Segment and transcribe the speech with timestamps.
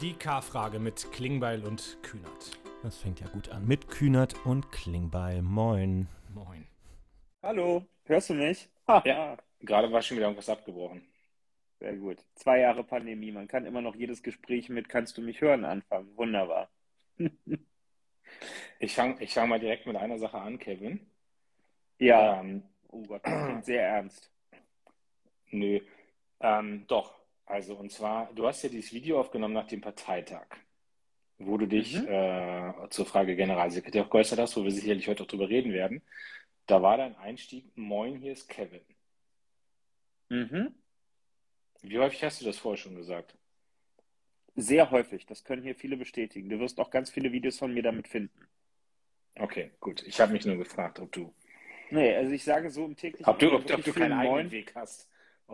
[0.00, 2.58] Die K-Frage mit Klingbeil und Kühnert.
[2.82, 3.66] Das fängt ja gut an.
[3.66, 5.42] Mit Kühnert und Klingbeil.
[5.42, 6.08] Moin.
[6.34, 6.66] Moin.
[7.42, 8.68] Hallo, hörst du mich?
[9.04, 11.02] Ja, gerade war schon wieder irgendwas abgebrochen.
[11.80, 12.18] Sehr gut.
[12.34, 13.30] Zwei Jahre Pandemie.
[13.32, 16.16] Man kann immer noch jedes Gespräch mit Kannst du mich hören anfangen.
[16.16, 16.70] Wunderbar.
[18.78, 21.00] Ich fange ich fang mal direkt mit einer Sache an, Kevin.
[21.98, 22.40] Ja.
[22.40, 24.30] Ähm, Oh Gott, das klingt sehr ernst.
[25.52, 25.80] nö.
[26.40, 27.14] Ähm, doch.
[27.46, 30.46] Also, und zwar, du hast ja dieses Video aufgenommen nach dem Parteitag,
[31.38, 32.06] wo du dich Mhm.
[32.08, 36.02] äh, zur Frage Generalsekretär geäußert hast, wo wir sicherlich heute auch drüber reden werden.
[36.66, 38.80] Da war dein Einstieg, Moin, hier ist Kevin.
[40.30, 40.74] Mhm.
[41.82, 43.36] Wie häufig hast du das vorher schon gesagt?
[44.56, 45.26] Sehr häufig.
[45.26, 46.48] Das können hier viele bestätigen.
[46.48, 48.48] Du wirst auch ganz viele Videos von mir damit finden.
[49.36, 50.02] Okay, gut.
[50.06, 51.34] Ich habe mich nur gefragt, ob du,
[51.90, 54.50] Nee, also ich sage so im täglichen ob du, ob, ob du keinen eigenen Moin.
[54.50, 55.10] Weg hast.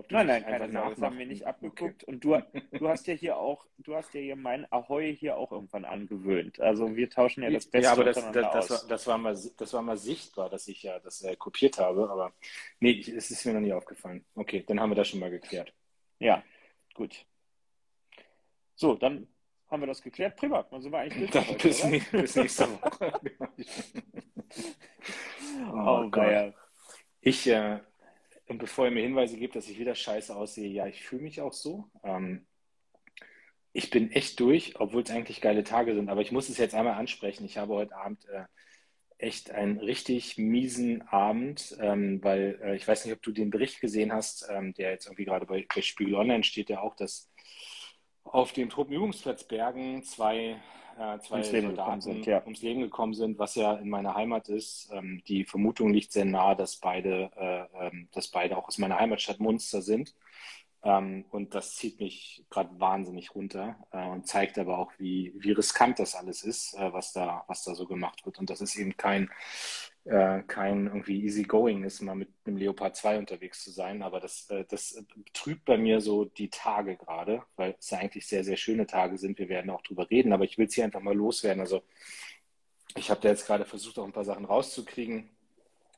[0.08, 1.50] Nein, nein, keine Sorge, das haben wir nicht Okay.
[1.50, 2.04] abgeguckt.
[2.04, 2.36] Und du,
[2.72, 6.60] du hast ja hier auch, du hast ja hier mein Ahoi hier auch irgendwann angewöhnt.
[6.60, 9.36] Also wir tauschen ja das Beste Ja, aber das, das, das, war, das, war mal,
[9.56, 12.32] das war mal sichtbar, dass ich ja das äh, kopiert habe, aber
[12.78, 14.24] nee, es ist mir noch nie aufgefallen.
[14.34, 15.72] Okay, dann haben wir das schon mal geklärt.
[16.18, 16.42] Ja,
[16.94, 17.24] gut.
[18.76, 19.26] So, dann
[19.70, 20.36] haben wir das geklärt.
[20.36, 23.12] Prima, dann sind wir eigentlich durch heute, bis, nie- bis nächste Woche.
[25.72, 26.16] Oh, Gott.
[26.16, 26.54] weia.
[27.20, 27.80] Ich, äh,
[28.50, 31.40] und bevor ihr mir Hinweise gebt, dass ich wieder scheiße aussehe, ja, ich fühle mich
[31.40, 31.88] auch so.
[32.02, 32.48] Ähm,
[33.72, 36.74] ich bin echt durch, obwohl es eigentlich geile Tage sind, aber ich muss es jetzt
[36.74, 37.44] einmal ansprechen.
[37.44, 38.46] Ich habe heute Abend äh,
[39.18, 43.80] echt einen richtig miesen Abend, ähm, weil äh, ich weiß nicht, ob du den Bericht
[43.80, 47.30] gesehen hast, ähm, der jetzt irgendwie gerade bei, bei Spiegel Online steht, ja auch, dass
[48.24, 50.60] auf dem Truppenübungsplatz Bergen zwei,
[51.00, 52.42] äh, zwei Ums Leben gekommen Soldaten sind, ja.
[52.44, 54.90] ums Leben gekommen sind, was ja in meiner Heimat ist.
[54.92, 58.98] Ähm, die Vermutung liegt sehr nahe, dass beide, äh, ähm, dass beide auch aus meiner
[58.98, 60.14] Heimatstadt Munster sind.
[60.82, 65.52] Ähm, und das zieht mich gerade wahnsinnig runter äh, und zeigt aber auch, wie, wie
[65.52, 68.38] riskant das alles ist, äh, was da, was da so gemacht wird.
[68.38, 69.30] Und das ist eben kein,
[70.04, 74.02] äh, kein irgendwie easy going ist, mal mit einem Leopard 2 unterwegs zu sein.
[74.02, 78.26] Aber das, äh, das betrübt bei mir so die Tage gerade, weil es ja eigentlich
[78.26, 79.38] sehr, sehr schöne Tage sind.
[79.38, 81.60] Wir werden auch drüber reden, aber ich will es hier einfach mal loswerden.
[81.60, 81.82] Also
[82.96, 85.28] ich habe da jetzt gerade versucht, auch ein paar Sachen rauszukriegen,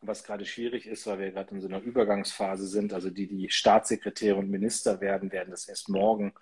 [0.03, 2.93] was gerade schwierig ist, weil wir gerade in so einer Übergangsphase sind.
[2.93, 6.35] Also die, die Staatssekretäre und Minister werden, werden das erst morgen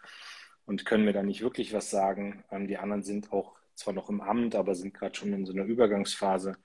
[0.67, 2.43] und können mir da nicht wirklich was sagen.
[2.51, 5.53] Ähm, die anderen sind auch zwar noch im Amt, aber sind gerade schon in so
[5.53, 6.57] einer Übergangsphase.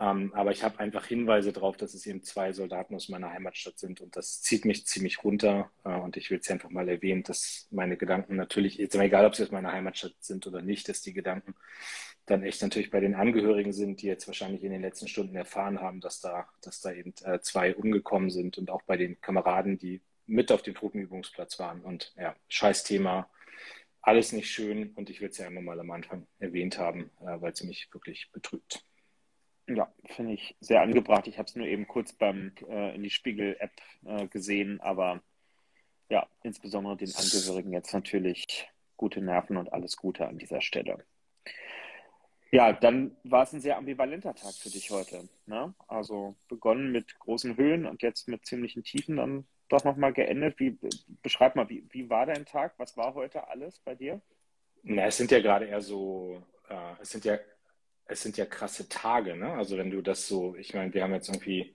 [0.00, 3.78] Ähm, aber ich habe einfach Hinweise darauf, dass es eben zwei Soldaten aus meiner Heimatstadt
[3.78, 5.70] sind und das zieht mich ziemlich runter.
[5.84, 9.34] Äh, und ich will es einfach mal erwähnen, dass meine Gedanken natürlich, jetzt egal, ob
[9.34, 11.54] sie aus meiner Heimatstadt sind oder nicht, dass die Gedanken
[12.26, 15.80] dann echt natürlich bei den Angehörigen sind, die jetzt wahrscheinlich in den letzten Stunden erfahren
[15.80, 19.78] haben, dass da, dass da eben äh, zwei umgekommen sind und auch bei den Kameraden,
[19.78, 21.80] die mit auf dem Truppenübungsplatz waren.
[21.80, 23.28] Und ja, scheiß Thema,
[24.00, 27.40] alles nicht schön und ich will es ja immer mal am Anfang erwähnt haben, äh,
[27.40, 28.84] weil es mich wirklich betrübt.
[29.68, 31.26] Ja, finde ich sehr angebracht.
[31.26, 33.72] Ich habe es nur eben kurz beim äh, in die Spiegel-App
[34.06, 35.22] äh, gesehen, aber
[36.08, 41.04] ja, insbesondere den Angehörigen jetzt natürlich gute Nerven und alles Gute an dieser Stelle.
[42.50, 45.28] Ja, dann war es ein sehr ambivalenter Tag für dich heute.
[45.44, 45.74] Ne?
[45.86, 50.58] Also begonnen mit großen Höhen und jetzt mit ziemlichen Tiefen, dann doch nochmal geendet.
[50.58, 50.78] Wie,
[51.22, 52.72] beschreib mal, wie, wie war dein Tag?
[52.78, 54.22] Was war heute alles bei dir?
[54.82, 57.36] Na, es sind ja gerade eher so, äh, es sind ja,
[58.08, 59.52] es sind ja krasse Tage, ne?
[59.52, 61.74] Also wenn du das so, ich meine, wir haben jetzt irgendwie,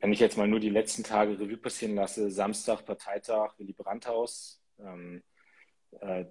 [0.00, 4.62] wenn ich jetzt mal nur die letzten Tage Revue passieren lasse, Samstag Parteitag, Willy Brandt-Haus,
[4.78, 5.22] ähm,
[6.00, 6.24] äh,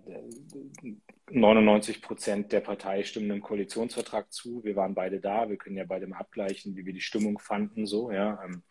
[1.31, 4.63] 99 Prozent der Partei stimmen dem Koalitionsvertrag zu.
[4.63, 5.49] Wir waren beide da.
[5.49, 7.87] Wir können ja beide mal abgleichen, wie wir die Stimmung fanden.
[7.87, 8.43] So, ja.
[8.43, 8.63] Ähm,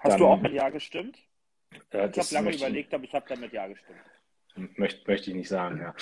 [0.00, 1.18] Hast dann, du auch mit Ja gestimmt?
[1.90, 4.00] äh, Ich habe lange überlegt, aber ich habe damit Ja gestimmt.
[4.76, 5.94] Möchte, möchte ich nicht sagen, ja.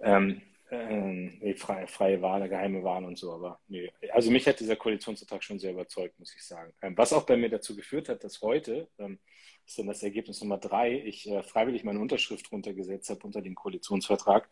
[0.00, 3.90] Ähm, ähm, nee, freie, freie Wahl, geheime Wahl und so, aber nee.
[4.12, 6.72] Also mich hat dieser Koalitionsvertrag schon sehr überzeugt, muss ich sagen.
[6.82, 9.18] Ähm, was auch bei mir dazu geführt hat, dass heute, ähm,
[9.66, 13.54] ist dann das Ergebnis Nummer drei, ich äh, freiwillig meine Unterschrift runtergesetzt habe unter den
[13.54, 14.48] Koalitionsvertrag.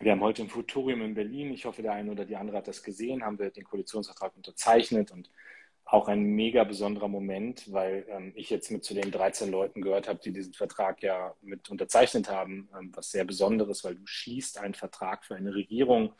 [0.00, 2.68] Wir haben heute im Futurium in Berlin, ich hoffe, der eine oder die andere hat
[2.68, 5.30] das gesehen, haben wir den Koalitionsvertrag unterzeichnet und
[5.92, 10.08] auch ein mega besonderer Moment, weil ähm, ich jetzt mit zu den 13 Leuten gehört
[10.08, 14.58] habe, die diesen Vertrag ja mit unterzeichnet haben, ähm, was sehr Besonderes, weil du schließt
[14.58, 16.14] einen Vertrag für eine Regierung.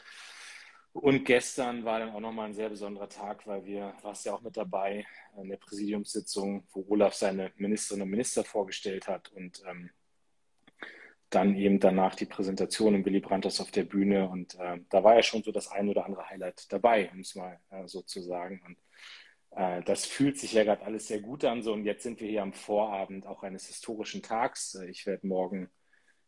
[0.93, 4.43] Und gestern war dann auch nochmal ein sehr besonderer Tag, weil wir, warst ja auch
[4.43, 5.07] mit dabei,
[5.41, 9.89] in der Präsidiumssitzung, wo Olaf seine Ministerinnen und Minister vorgestellt hat und ähm,
[11.31, 14.29] dann eben danach die Präsentation im Willy Brandt auf der Bühne.
[14.29, 17.35] Und äh, da war ja schon so das ein oder andere Highlight dabei, um es
[17.35, 18.61] mal äh, so zu sagen.
[18.67, 18.77] Und
[19.57, 21.63] äh, das fühlt sich ja gerade alles sehr gut an.
[21.63, 24.75] So, und jetzt sind wir hier am Vorabend auch eines historischen Tags.
[24.89, 25.71] Ich werde morgen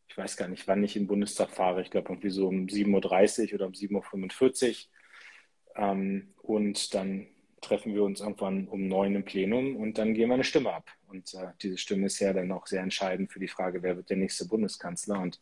[0.08, 1.82] ich weiß gar nicht, wann ich in den Bundestag fahre.
[1.82, 5.82] Ich glaube irgendwie so um 7.30 Uhr oder um 7.45 Uhr.
[5.82, 7.26] Ähm, und dann
[7.60, 10.88] treffen wir uns irgendwann um neun im Plenum und dann geben wir eine Stimme ab.
[11.08, 14.10] Und äh, diese Stimme ist ja dann auch sehr entscheidend für die Frage, wer wird
[14.10, 15.18] der nächste Bundeskanzler.
[15.18, 15.40] Und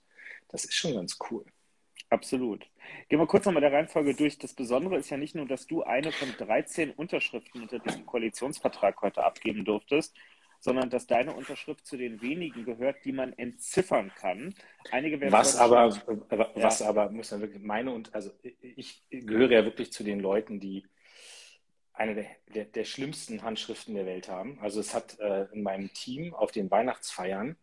[0.49, 1.45] das ist schon ganz cool.
[2.13, 2.67] Absolut.
[3.09, 4.37] Gehen wir kurz nochmal der Reihenfolge durch.
[4.37, 9.01] Das Besondere ist ja nicht nur, dass du eine von 13 Unterschriften unter diesem Koalitionsvertrag
[9.01, 10.15] heute abgeben durftest,
[10.61, 14.55] sondern dass deine Unterschrift zu den wenigen gehört, die man entziffern kann.
[14.91, 15.89] Einige werden was aber,
[16.55, 16.87] was ja.
[16.87, 18.31] aber muss man wirklich meine und also
[18.61, 20.85] ich gehöre ja wirklich zu den Leuten, die
[21.95, 24.59] eine der, der, der schlimmsten Handschriften der Welt haben.
[24.61, 27.57] Also es hat äh, in meinem Team auf den Weihnachtsfeiern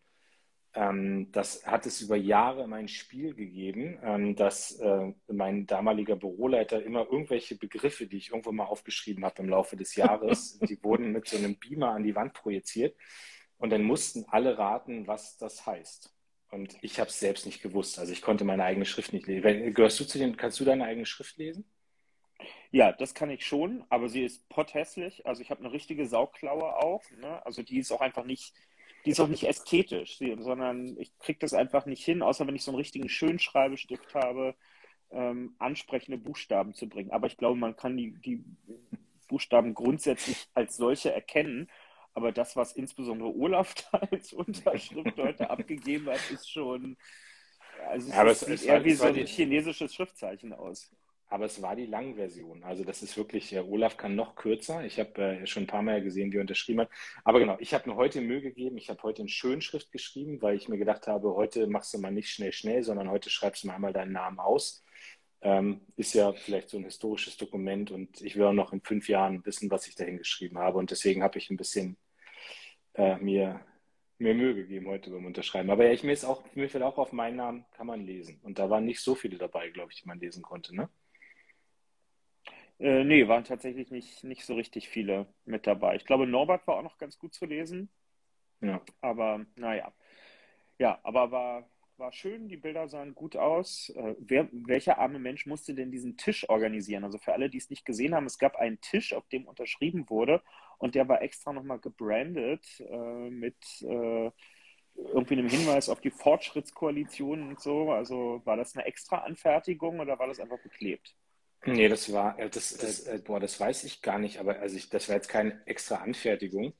[0.73, 6.83] ähm, das hat es über Jahre mein Spiel gegeben, ähm, dass äh, mein damaliger Büroleiter
[6.83, 11.11] immer irgendwelche Begriffe, die ich irgendwo mal aufgeschrieben habe im Laufe des Jahres, die wurden
[11.11, 12.95] mit so einem Beamer an die Wand projiziert
[13.57, 16.13] und dann mussten alle raten, was das heißt.
[16.51, 17.99] Und ich habe es selbst nicht gewusst.
[17.99, 19.73] Also ich konnte meine eigene Schrift nicht lesen.
[19.73, 21.65] Gehörst du zu den, kannst du deine eigene Schrift lesen?
[22.71, 25.25] Ja, das kann ich schon, aber sie ist potthässlich.
[25.25, 27.03] Also ich habe eine richtige Sauklaue auch.
[27.11, 27.45] Ne?
[27.45, 28.53] Also die ist auch einfach nicht,
[29.05, 32.63] die ist auch nicht ästhetisch, sondern ich kriege das einfach nicht hin, außer wenn ich
[32.63, 34.55] so einen richtigen Schönschreibestift habe,
[35.11, 37.11] ähm, ansprechende Buchstaben zu bringen.
[37.11, 38.43] Aber ich glaube, man kann die, die
[39.27, 41.69] Buchstaben grundsätzlich als solche erkennen.
[42.13, 46.97] Aber das, was insbesondere Olaf da als Unterschrift heute abgegeben hat, ist schon.
[47.87, 50.91] Also es, ja, es sieht eher wie so ein chinesisches Schriftzeichen aus
[51.29, 52.63] aber es war die Langversion.
[52.63, 54.83] Also das ist wirklich, äh, Olaf kann noch kürzer.
[54.83, 56.89] Ich habe äh, schon ein paar Mal gesehen, wie er unterschrieben hat.
[57.23, 58.77] Aber genau, ich habe mir heute Mühe gegeben.
[58.77, 62.11] Ich habe heute in Schönschrift geschrieben, weil ich mir gedacht habe, heute machst du mal
[62.11, 64.83] nicht schnell, schnell, sondern heute schreibst du mal einmal deinen Namen aus.
[65.41, 69.07] Ähm, ist ja vielleicht so ein historisches Dokument und ich will auch noch in fünf
[69.07, 70.79] Jahren wissen, was ich dahin geschrieben habe.
[70.79, 71.95] Und deswegen habe ich ein bisschen
[72.95, 73.61] äh, mir,
[74.17, 75.69] mir Mühe gegeben heute beim Unterschreiben.
[75.69, 78.39] Aber ja, ich mir ist auch, mir fällt auch auf meinen Namen, kann man lesen.
[78.43, 80.89] Und da waren nicht so viele dabei, glaube ich, die man lesen konnte, ne?
[82.79, 85.95] Äh, nee, waren tatsächlich nicht, nicht so richtig viele mit dabei.
[85.95, 87.89] Ich glaube, Norbert war auch noch ganz gut zu lesen.
[88.61, 88.81] Ja.
[89.01, 89.93] Aber naja.
[90.79, 93.89] Ja, aber war, war schön, die Bilder sahen gut aus.
[93.89, 97.03] Äh, wer, welcher arme Mensch musste denn diesen Tisch organisieren?
[97.03, 100.09] Also für alle, die es nicht gesehen haben, es gab einen Tisch, auf dem unterschrieben
[100.09, 100.41] wurde
[100.77, 104.31] und der war extra nochmal gebrandet äh, mit äh,
[104.95, 107.91] irgendwie einem Hinweis auf die Fortschrittskoalition und so.
[107.91, 111.15] Also war das eine extra Anfertigung oder war das einfach beklebt?
[111.65, 114.77] Nee, das war, äh, das, das, äh, boah, das weiß ich gar nicht, aber also
[114.77, 116.73] ich, das war jetzt keine extra Anfertigung.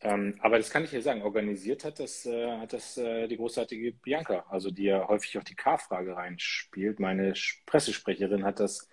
[0.00, 3.36] Ähm, aber das kann ich dir sagen, organisiert hat das, äh, hat das äh, die
[3.36, 7.00] großartige Bianca, also die ja häufig auch die K-Frage reinspielt.
[7.00, 7.32] Meine
[7.66, 8.90] Pressesprecherin hat das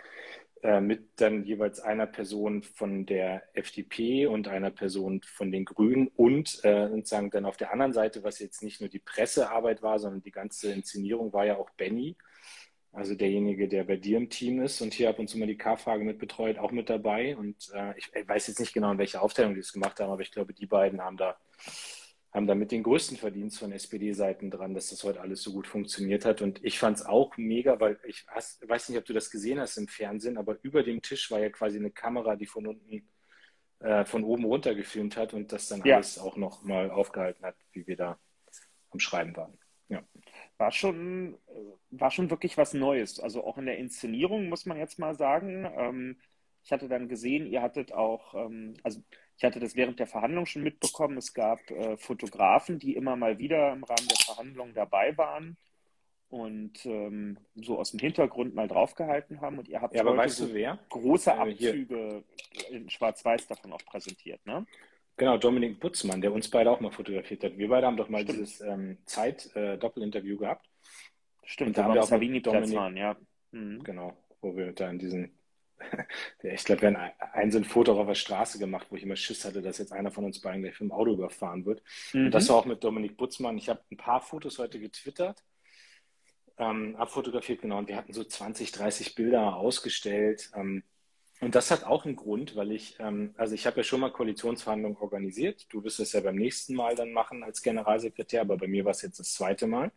[0.63, 6.07] äh, mit dann jeweils einer Person von der FDP und einer Person von den Grünen
[6.15, 10.00] und äh, sozusagen dann auf der anderen Seite, was jetzt nicht nur die Pressearbeit war,
[10.00, 12.15] sondern die ganze Inszenierung war ja auch Benny
[12.94, 15.58] also derjenige, der bei dir im Team ist und hier ab und zu mal die
[15.58, 17.38] K-Frage mit betreut, auch mit dabei.
[17.38, 20.12] Und äh, ich, ich, weiß jetzt nicht genau, in welcher Aufteilung die es gemacht haben,
[20.12, 21.38] aber ich glaube, die beiden haben da,
[22.34, 25.68] haben da mit den größten Verdienst von SPD-Seiten dran, dass das heute alles so gut
[25.68, 26.42] funktioniert hat.
[26.42, 29.62] Und ich fand es auch mega, weil ich hast, weiß nicht, ob du das gesehen
[29.62, 33.08] hast im Fernsehen, aber über dem Tisch war ja quasi eine Kamera, die von unten,
[33.80, 35.96] äh, von oben runter gefilmt hat und das dann ja.
[35.96, 38.20] alles auch noch mal aufgehalten hat, wie wir da
[38.90, 39.58] am Schreiben waren.
[39.88, 40.04] Ja
[40.62, 41.38] war schon,
[41.89, 43.20] war schon wirklich was Neues.
[43.20, 45.68] Also auch in der Inszenierung muss man jetzt mal sagen.
[45.75, 46.18] Ähm,
[46.63, 49.01] ich hatte dann gesehen, ihr hattet auch, ähm, also
[49.38, 53.39] ich hatte das während der Verhandlung schon mitbekommen, es gab äh, Fotografen, die immer mal
[53.39, 55.58] wieder im Rahmen der Verhandlungen dabei waren
[56.30, 59.58] und ähm, so aus dem Hintergrund mal draufgehalten haben.
[59.58, 60.77] Und ihr habt ja, aber weißt so du wer?
[60.89, 62.24] große Abzüge
[62.70, 64.68] äh, in Schwarz-Weiß davon auch präsentiert, ne?
[65.18, 67.58] Genau, Dominik Butzmann, der uns beide auch mal fotografiert hat.
[67.58, 68.39] Wir beide haben doch mal Stimmt.
[68.39, 70.70] dieses ähm, Zeit-Doppelinterview äh, gehabt.
[71.44, 73.15] Stimmt, und da haben wir auch Savini Dominik, waren, ja.
[73.51, 73.84] Mhm.
[73.84, 75.38] Genau, wo wir da in diesen,
[76.44, 79.15] ich glaube, wir haben ein so ein Foto auf der Straße gemacht, wo ich immer
[79.15, 81.84] Schiss hatte, dass jetzt einer von uns beiden gleich vom Auto überfahren wird.
[82.13, 82.25] Mhm.
[82.25, 83.58] Und das war auch mit Dominik Butzmann.
[83.58, 85.44] Ich habe ein paar Fotos heute getwittert,
[86.58, 90.51] ähm, abfotografiert, genau, und wir hatten so 20, 30 Bilder ausgestellt.
[90.56, 90.84] Ähm,
[91.41, 94.12] und das hat auch einen Grund, weil ich, ähm, also ich habe ja schon mal
[94.12, 95.65] Koalitionsverhandlungen organisiert.
[95.69, 98.91] Du wirst es ja beim nächsten Mal dann machen als Generalsekretär, aber bei mir war
[98.91, 99.91] es jetzt das zweite Mal.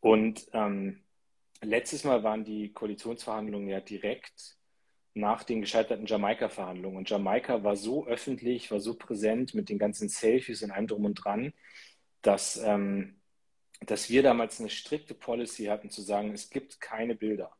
[0.00, 1.02] Und ähm,
[1.60, 4.56] letztes Mal waren die Koalitionsverhandlungen ja direkt
[5.14, 6.96] nach den gescheiterten Jamaika-Verhandlungen.
[6.96, 11.04] Und Jamaika war so öffentlich, war so präsent mit den ganzen Selfies und allem drum
[11.04, 11.52] und dran,
[12.22, 13.20] dass, ähm,
[13.80, 17.54] dass wir damals eine strikte Policy hatten zu sagen, es gibt keine Bilder.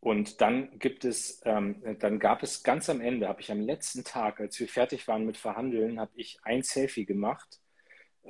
[0.00, 4.04] Und dann gibt es, ähm, dann gab es ganz am Ende, habe ich am letzten
[4.04, 7.60] Tag, als wir fertig waren mit Verhandeln, habe ich ein Selfie gemacht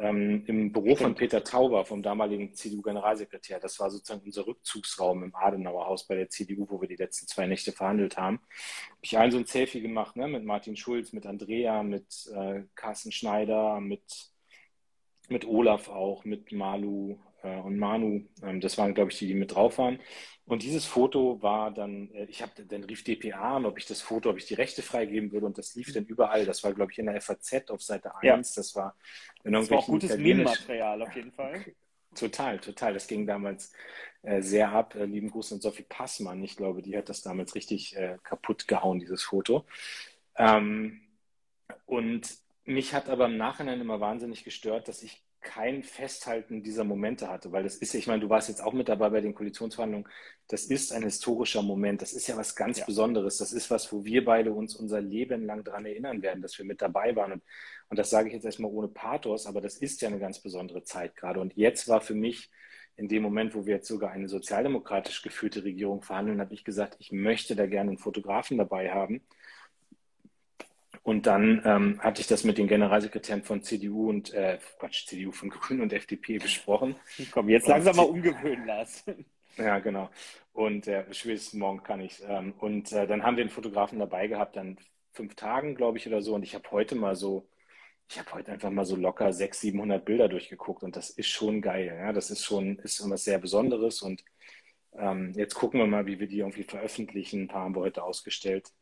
[0.00, 1.00] ähm, im Büro Stimmt.
[1.00, 3.60] von Peter Tauber, vom damaligen CDU-Generalsekretär.
[3.60, 7.26] Das war sozusagen unser Rückzugsraum im Adenauer Haus bei der CDU, wo wir die letzten
[7.26, 8.38] zwei Nächte verhandelt haben.
[8.90, 12.62] Habe ich ein so ein Selfie gemacht ne, mit Martin Schulz, mit Andrea, mit äh,
[12.76, 14.30] Carsten Schneider, mit,
[15.28, 18.26] mit Olaf auch, mit Malu äh, und Manu.
[18.42, 19.98] Ähm, das waren, glaube ich, die, die mit drauf waren.
[20.46, 24.00] Und dieses Foto war dann, äh, ich habe dann rief DPA an, ob ich das
[24.00, 26.46] Foto, ob ich die Rechte freigeben würde und das lief dann überall.
[26.46, 28.22] Das war, glaube ich, in der FAZ auf Seite 1.
[28.24, 28.36] Ja.
[28.36, 28.96] Das war,
[29.44, 31.64] das war auch gutes Meme-Material auf jeden Fall.
[32.14, 32.94] Total, total.
[32.94, 33.70] Das ging damals
[34.22, 34.94] äh, sehr ab.
[34.94, 36.42] Äh, lieben Gruß an Sophie Passmann.
[36.42, 39.66] Ich glaube, die hat das damals richtig äh, kaputt gehauen, dieses Foto.
[40.36, 41.02] Ähm,
[41.84, 42.28] und
[42.64, 47.52] mich hat aber im Nachhinein immer wahnsinnig gestört, dass ich kein Festhalten dieser Momente hatte,
[47.52, 50.08] weil das ist, ich meine, du warst jetzt auch mit dabei bei den Koalitionsverhandlungen,
[50.48, 52.84] das ist ein historischer Moment, das ist ja was ganz ja.
[52.84, 56.58] Besonderes, das ist was, wo wir beide uns unser Leben lang daran erinnern werden, dass
[56.58, 57.32] wir mit dabei waren.
[57.32, 57.42] Und,
[57.88, 60.82] und das sage ich jetzt erstmal ohne Pathos, aber das ist ja eine ganz besondere
[60.82, 61.40] Zeit gerade.
[61.40, 62.50] Und jetzt war für mich
[62.96, 66.96] in dem Moment, wo wir jetzt sogar eine sozialdemokratisch geführte Regierung verhandeln, habe ich gesagt,
[66.98, 69.22] ich möchte da gerne einen Fotografen dabei haben,
[71.08, 75.32] und dann ähm, hatte ich das mit den Generalsekretären von CDU und äh, Quatsch, CDU
[75.32, 76.96] von Grünen und FDP besprochen.
[77.30, 79.24] Komm, jetzt langsam mal umgewöhnen lassen.
[79.56, 80.10] Ja, genau.
[80.52, 82.22] Und äh, spätestens morgen kann ich.
[82.28, 84.76] Ähm, und äh, dann haben wir einen Fotografen dabei gehabt, dann
[85.12, 86.34] fünf Tagen, glaube ich, oder so.
[86.34, 87.48] Und ich habe heute mal so,
[88.10, 90.82] ich habe heute einfach mal so locker 600, 700 Bilder durchgeguckt.
[90.82, 91.86] Und das ist schon geil.
[91.86, 92.12] Ja?
[92.12, 94.02] Das ist schon, ist schon was sehr Besonderes.
[94.02, 94.22] Und
[94.92, 97.44] ähm, jetzt gucken wir mal, wie wir die irgendwie veröffentlichen.
[97.44, 98.72] Ein paar haben wir heute ausgestellt.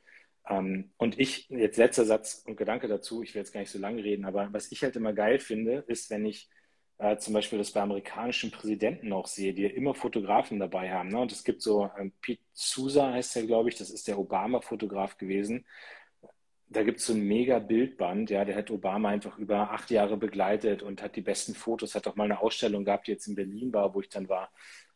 [0.48, 3.78] Ähm, und ich, jetzt letzter Satz und Gedanke dazu, ich will jetzt gar nicht so
[3.78, 6.48] lange reden, aber was ich halt immer geil finde, ist, wenn ich
[6.98, 11.10] äh, zum Beispiel das bei amerikanischen Präsidenten auch sehe, die ja immer Fotografen dabei haben.
[11.10, 11.18] Ne?
[11.20, 15.18] Und es gibt so, ähm, Pete Sousa heißt der, glaube ich, das ist der Obama-Fotograf
[15.18, 15.66] gewesen.
[16.68, 20.16] Da gibt es so ein mega Bildband, ja, der hat Obama einfach über acht Jahre
[20.16, 23.36] begleitet und hat die besten Fotos, hat auch mal eine Ausstellung gehabt, die jetzt in
[23.36, 24.50] Berlin war, wo ich dann war.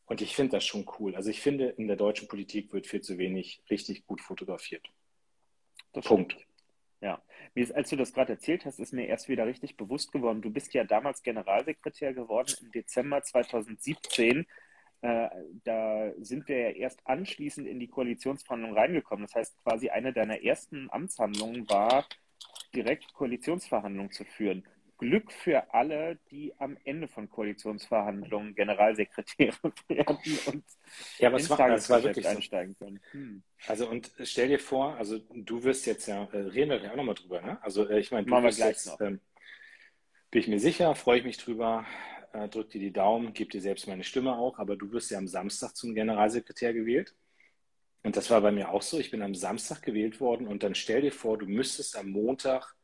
[0.06, 1.14] Und ich finde das schon cool.
[1.14, 4.90] Also ich finde, in der deutschen Politik wird viel zu wenig richtig gut fotografiert.
[5.92, 6.36] Das Punkt.
[7.00, 7.22] Ja,
[7.74, 10.42] als du das gerade erzählt hast, ist mir erst wieder richtig bewusst geworden.
[10.42, 14.46] Du bist ja damals Generalsekretär geworden im Dezember 2017.
[15.02, 15.28] Äh,
[15.64, 19.24] da sind wir ja erst anschließend in die Koalitionsverhandlungen reingekommen.
[19.24, 22.06] Das heißt, quasi eine deiner ersten Amtshandlungen war,
[22.74, 24.66] direkt Koalitionsverhandlungen zu führen.
[25.00, 29.56] Glück für alle, die am Ende von Koalitionsverhandlungen Generalsekretäre
[29.88, 30.64] werden und
[31.18, 33.00] ja, aber ins war, Tagesgeschäft einsteigen können.
[33.12, 33.42] Hm.
[33.66, 36.96] Also und stell dir vor, also du wirst jetzt ja, äh, reden wir ja auch
[36.96, 37.62] nochmal drüber, ne?
[37.62, 39.20] Also äh, ich meine, du wirst jetzt, ähm,
[40.30, 41.86] bin ich mir sicher, freue ich mich drüber,
[42.34, 45.18] äh, drück dir die Daumen, gib dir selbst meine Stimme auch, aber du wirst ja
[45.18, 47.14] am Samstag zum Generalsekretär gewählt.
[48.02, 48.98] Und das war bei mir auch so.
[48.98, 52.74] Ich bin am Samstag gewählt worden und dann stell dir vor, du müsstest am Montag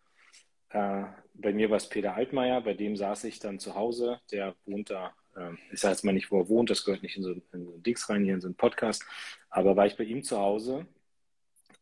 [0.71, 1.05] äh,
[1.35, 4.21] bei mir war es Peter Altmaier, bei dem saß ich dann zu Hause.
[4.31, 7.17] Der wohnt da, äh, ich sage jetzt mal nicht, wo er wohnt, das gehört nicht
[7.17, 9.05] in so, in so ein Dings rein, hier in so einen Podcast.
[9.51, 10.87] Aber war ich bei ihm zu Hause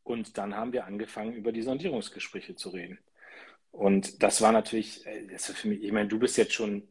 [0.02, 2.98] und dann haben wir angefangen, über die Sondierungsgespräche zu reden.
[3.70, 6.86] Und das war natürlich, äh, das war für mich, ich meine, du bist jetzt schon,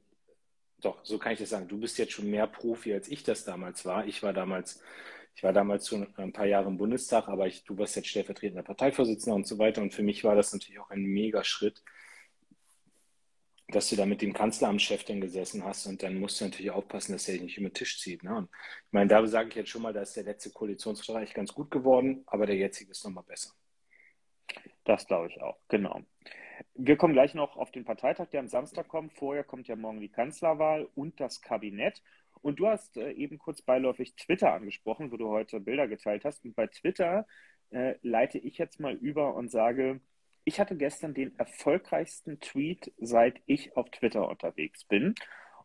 [0.81, 3.45] doch, so kann ich das sagen, du bist jetzt schon mehr Profi, als ich das
[3.45, 4.05] damals war.
[4.05, 4.81] Ich war damals
[5.35, 8.63] ich war damals schon ein paar Jahre im Bundestag, aber ich, du warst jetzt stellvertretender
[8.63, 9.81] Parteivorsitzender und so weiter.
[9.81, 11.83] Und für mich war das natürlich auch ein Megaschritt,
[13.69, 17.13] dass du da mit dem Kanzleramtschef dann gesessen hast und dann musst du natürlich aufpassen,
[17.13, 18.23] dass er dich nicht über den Tisch zieht.
[18.23, 18.35] Ne?
[18.35, 18.49] Und
[18.85, 21.71] ich meine, da sage ich jetzt schon mal, da ist der letzte Koalitionsstreich ganz gut
[21.71, 23.51] geworden, aber der jetzige ist nochmal besser.
[24.83, 26.01] Das glaube ich auch, genau.
[26.75, 29.13] Wir kommen gleich noch auf den Parteitag, der am Samstag kommt.
[29.13, 32.01] Vorher kommt ja morgen die Kanzlerwahl und das Kabinett.
[32.43, 36.43] Und du hast äh, eben kurz beiläufig Twitter angesprochen, wo du heute Bilder geteilt hast.
[36.45, 37.25] Und bei Twitter
[37.71, 40.01] äh, leite ich jetzt mal über und sage,
[40.43, 45.15] ich hatte gestern den erfolgreichsten Tweet, seit ich auf Twitter unterwegs bin.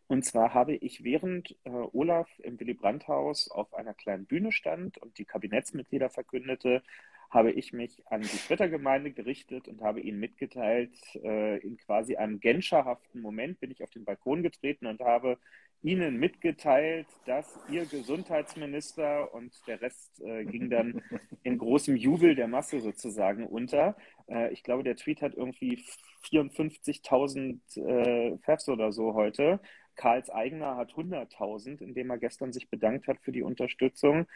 [0.07, 4.99] Und zwar habe ich während äh, Olaf im Willy Brandt-Haus auf einer kleinen Bühne stand
[4.99, 6.83] und die Kabinettsmitglieder verkündete,
[7.29, 12.41] habe ich mich an die Twitter-Gemeinde gerichtet und habe ihnen mitgeteilt, äh, in quasi einem
[12.41, 15.39] genscherhaften Moment bin ich auf den Balkon getreten und habe
[15.83, 21.03] Ihnen mitgeteilt, dass Ihr Gesundheitsminister und der Rest äh, ging dann
[21.43, 23.97] in großem Jubel der Masse sozusagen unter.
[24.29, 25.85] Äh, ich glaube, der Tweet hat irgendwie
[26.25, 29.61] 54.000 äh, Fefs oder so heute.
[29.95, 34.27] Karls eigener hat 100.000, indem er gestern sich bedankt hat für die Unterstützung.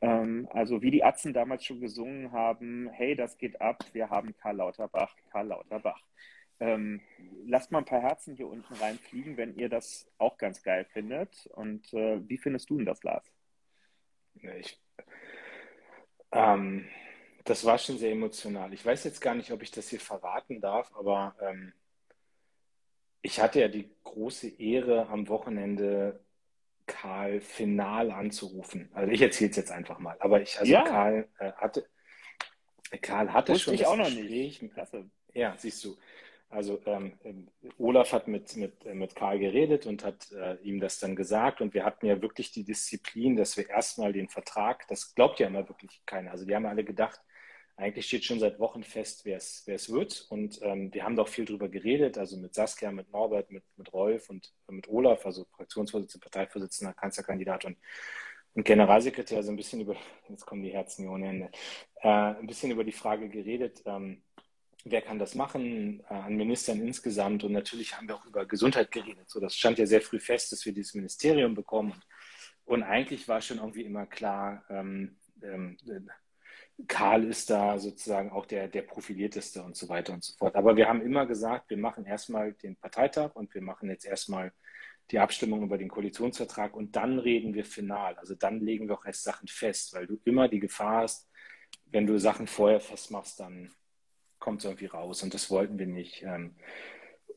[0.00, 4.36] Ähm, also wie die Atzen damals schon gesungen haben, hey, das geht ab, wir haben
[4.36, 6.02] Karl Lauterbach, Karl Lauterbach.
[6.62, 7.00] Ähm,
[7.44, 11.46] lasst mal ein paar Herzen hier unten reinfliegen, wenn ihr das auch ganz geil findet.
[11.46, 13.24] Und äh, wie findest du denn das, Lars?
[14.34, 14.80] Ich,
[16.30, 16.88] ähm,
[17.44, 18.72] das war schon sehr emotional.
[18.72, 21.72] Ich weiß jetzt gar nicht, ob ich das hier verraten darf, aber ähm,
[23.22, 26.20] ich hatte ja die große Ehre, am Wochenende
[26.86, 28.88] Karl final anzurufen.
[28.94, 30.16] Also ich erzähle es jetzt einfach mal.
[30.20, 30.84] Aber ich, also Ja.
[30.84, 31.88] Karl äh, hatte,
[33.00, 34.74] Karl hatte Wusste schon ich das auch noch Gespräch nicht.
[34.74, 35.10] Klasse.
[35.34, 35.96] Ja, siehst du.
[36.52, 40.80] Also ähm, ähm, Olaf hat mit, mit, äh, mit Karl geredet und hat äh, ihm
[40.80, 41.62] das dann gesagt.
[41.62, 45.46] Und wir hatten ja wirklich die Disziplin, dass wir erstmal den Vertrag, das glaubt ja
[45.46, 46.30] immer wirklich keiner.
[46.30, 47.20] Also die haben alle gedacht,
[47.76, 50.26] eigentlich steht schon seit Wochen fest, wer es wird.
[50.28, 53.90] Und ähm, wir haben doch viel drüber geredet, also mit Saskia, mit Norbert, mit, mit
[53.94, 57.78] Rolf und äh, mit Olaf, also Fraktionsvorsitzender, Parteivorsitzender, Kanzlerkandidat und,
[58.52, 59.96] und Generalsekretär, also ein bisschen über,
[60.28, 61.50] jetzt kommen die Herzen hier ohne Ende,
[62.02, 64.22] äh, ein bisschen über die Frage geredet, ähm,
[64.84, 67.44] wer kann das machen, äh, an Ministern insgesamt.
[67.44, 69.28] Und natürlich haben wir auch über Gesundheit geredet.
[69.28, 71.94] So, das stand ja sehr früh fest, dass wir dieses Ministerium bekommen.
[72.64, 75.76] Und eigentlich war schon irgendwie immer klar, ähm, ähm,
[76.88, 80.56] Karl ist da sozusagen auch der, der profilierteste und so weiter und so fort.
[80.56, 84.52] Aber wir haben immer gesagt, wir machen erstmal den Parteitag und wir machen jetzt erstmal
[85.10, 88.14] die Abstimmung über den Koalitionsvertrag und dann reden wir final.
[88.16, 91.28] Also dann legen wir auch erst Sachen fest, weil du immer die Gefahr hast,
[91.86, 93.70] wenn du Sachen vorher festmachst, dann
[94.42, 96.22] kommt es irgendwie raus und das wollten wir nicht.
[96.24, 96.56] Ähm,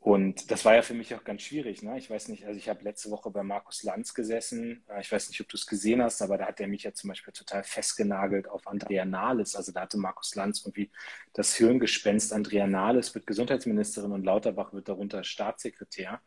[0.02, 1.84] Und das war ja für mich auch ganz schwierig.
[1.84, 1.98] Ne?
[1.98, 4.84] Ich weiß nicht, also ich habe letzte Woche bei Markus Lanz gesessen.
[4.90, 6.94] Äh, Ich weiß nicht, ob du es gesehen hast, aber da hat er mich ja
[6.94, 9.56] zum Beispiel total festgenagelt auf Andrea Nahles.
[9.56, 10.92] Also da hatte Markus Lanz irgendwie
[11.34, 12.34] das Hirngespenst.
[12.34, 16.22] Andrea Nahles wird Gesundheitsministerin und Lauterbach wird darunter Staatssekretär,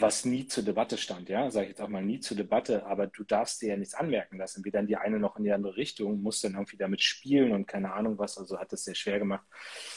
[0.00, 1.28] was nie zur Debatte stand.
[1.28, 3.94] Ja, sage ich jetzt auch mal nie zur Debatte, aber du darfst dir ja nichts
[3.94, 7.02] anmerken lassen, weder in die eine noch in die andere Richtung, musst dann irgendwie damit
[7.02, 8.38] spielen und keine Ahnung was.
[8.38, 9.46] Also hat es sehr schwer gemacht.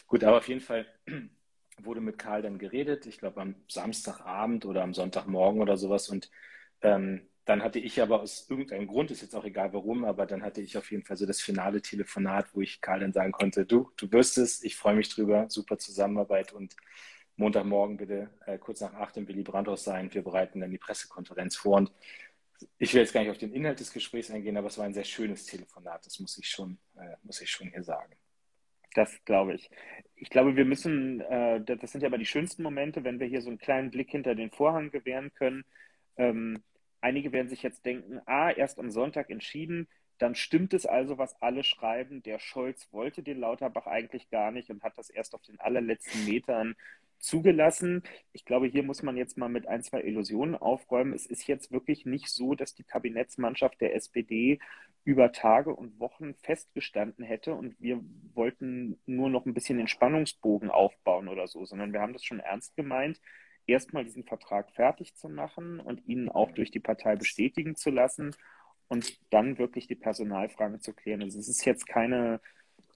[0.08, 0.86] Gut, aber auf jeden Fall
[1.82, 6.10] wurde mit Karl dann geredet, ich glaube am Samstagabend oder am Sonntagmorgen oder sowas.
[6.10, 6.30] Und
[6.82, 10.44] ähm, dann hatte ich aber aus irgendeinem Grund, ist jetzt auch egal warum, aber dann
[10.44, 13.66] hatte ich auf jeden Fall so das finale Telefonat, wo ich Karl dann sagen konnte,
[13.66, 16.76] du, du wirst es, ich freue mich drüber, super Zusammenarbeit und
[17.38, 20.14] Montagmorgen bitte äh, kurz nach acht im Willy Brandt-Haus sein.
[20.14, 21.78] Wir bereiten dann die Pressekonferenz vor.
[21.78, 21.92] Und
[22.80, 24.94] ich will jetzt gar nicht auf den Inhalt des Gesprächs eingehen, aber es war ein
[24.94, 28.14] sehr schönes Telefonat, das muss ich schon, äh, muss ich schon hier sagen.
[28.96, 29.70] Das glaube ich.
[30.16, 33.42] Ich glaube, wir müssen, äh, das sind ja aber die schönsten Momente, wenn wir hier
[33.42, 35.66] so einen kleinen Blick hinter den Vorhang gewähren können.
[36.16, 36.64] Ähm,
[37.00, 41.40] einige werden sich jetzt denken, ah, erst am Sonntag entschieden, dann stimmt es also, was
[41.44, 42.24] alle schreiben.
[42.24, 46.26] Der Scholz wollte den Lauterbach eigentlich gar nicht und hat das erst auf den allerletzten
[46.26, 46.76] Metern
[47.20, 48.04] zugelassen.
[48.32, 51.14] Ich glaube, hier muss man jetzt mal mit ein, zwei Illusionen aufräumen.
[51.14, 54.60] Es ist jetzt wirklich nicht so, dass die Kabinettsmannschaft der SPD
[55.04, 58.04] über Tage und Wochen festgestanden hätte und wir
[58.34, 62.42] wollten nur noch ein bisschen den Spannungsbogen aufbauen oder so, sondern wir haben das schon
[62.42, 63.22] ernst gemeint,
[63.68, 68.36] erstmal diesen Vertrag fertig zu machen und ihn auch durch die Partei bestätigen zu lassen
[68.88, 71.22] und dann wirklich die Personalfrage zu klären.
[71.22, 72.42] Also es ist jetzt keine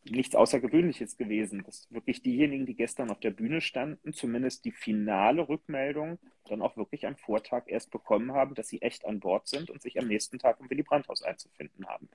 [0.04, 5.48] nichts Außergewöhnliches gewesen, dass wirklich diejenigen, die gestern auf der Bühne standen, zumindest die finale
[5.48, 9.70] Rückmeldung dann auch wirklich am Vortag erst bekommen haben, dass sie echt an Bord sind
[9.70, 12.10] und sich am nächsten Tag im Willy Brandt-Haus einzufinden haben.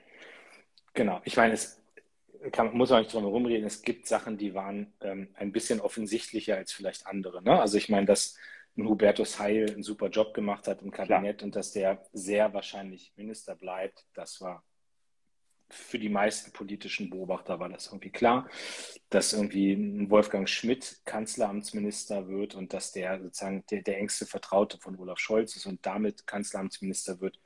[0.94, 1.81] Genau, ich meine, es
[2.53, 5.81] kann, muss man nicht drum herum reden, es gibt Sachen, die waren ähm, ein bisschen
[5.81, 7.42] offensichtlicher als vielleicht andere.
[7.42, 7.61] Ne?
[7.61, 8.37] Also ich meine, dass
[8.77, 11.46] ein Hubertus Heil einen super Job gemacht hat im Kabinett Klar.
[11.46, 14.62] und dass der sehr wahrscheinlich Minister bleibt, das war
[15.68, 18.48] für die meisten politischen Beobachter war das irgendwie klar,
[19.11, 24.96] dass irgendwie Wolfgang Schmidt Kanzleramtsminister wird und dass der sozusagen der, der engste Vertraute von
[24.98, 27.40] Olaf Scholz ist und damit Kanzleramtsminister wird,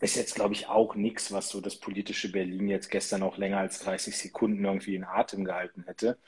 [0.00, 3.58] ist jetzt, glaube ich, auch nichts, was so das politische Berlin jetzt gestern auch länger
[3.58, 6.18] als 30 Sekunden irgendwie in Atem gehalten hätte.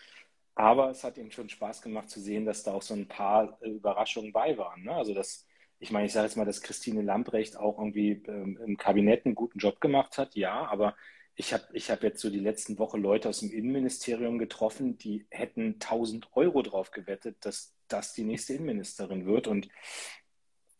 [0.54, 3.58] Aber es hat ihm schon Spaß gemacht zu sehen, dass da auch so ein paar
[3.62, 4.82] äh, Überraschungen bei waren.
[4.82, 4.92] Ne?
[4.92, 5.46] Also dass
[5.78, 9.34] ich meine, ich sage jetzt mal, dass Christine Lamprecht auch irgendwie ähm, im Kabinett einen
[9.34, 10.96] guten Job gemacht hat, ja, aber
[11.38, 15.24] ich habe ich hab jetzt so die letzten Woche Leute aus dem Innenministerium getroffen, die
[15.30, 19.46] hätten 1000 Euro drauf gewettet, dass das die nächste Innenministerin wird.
[19.46, 19.68] Und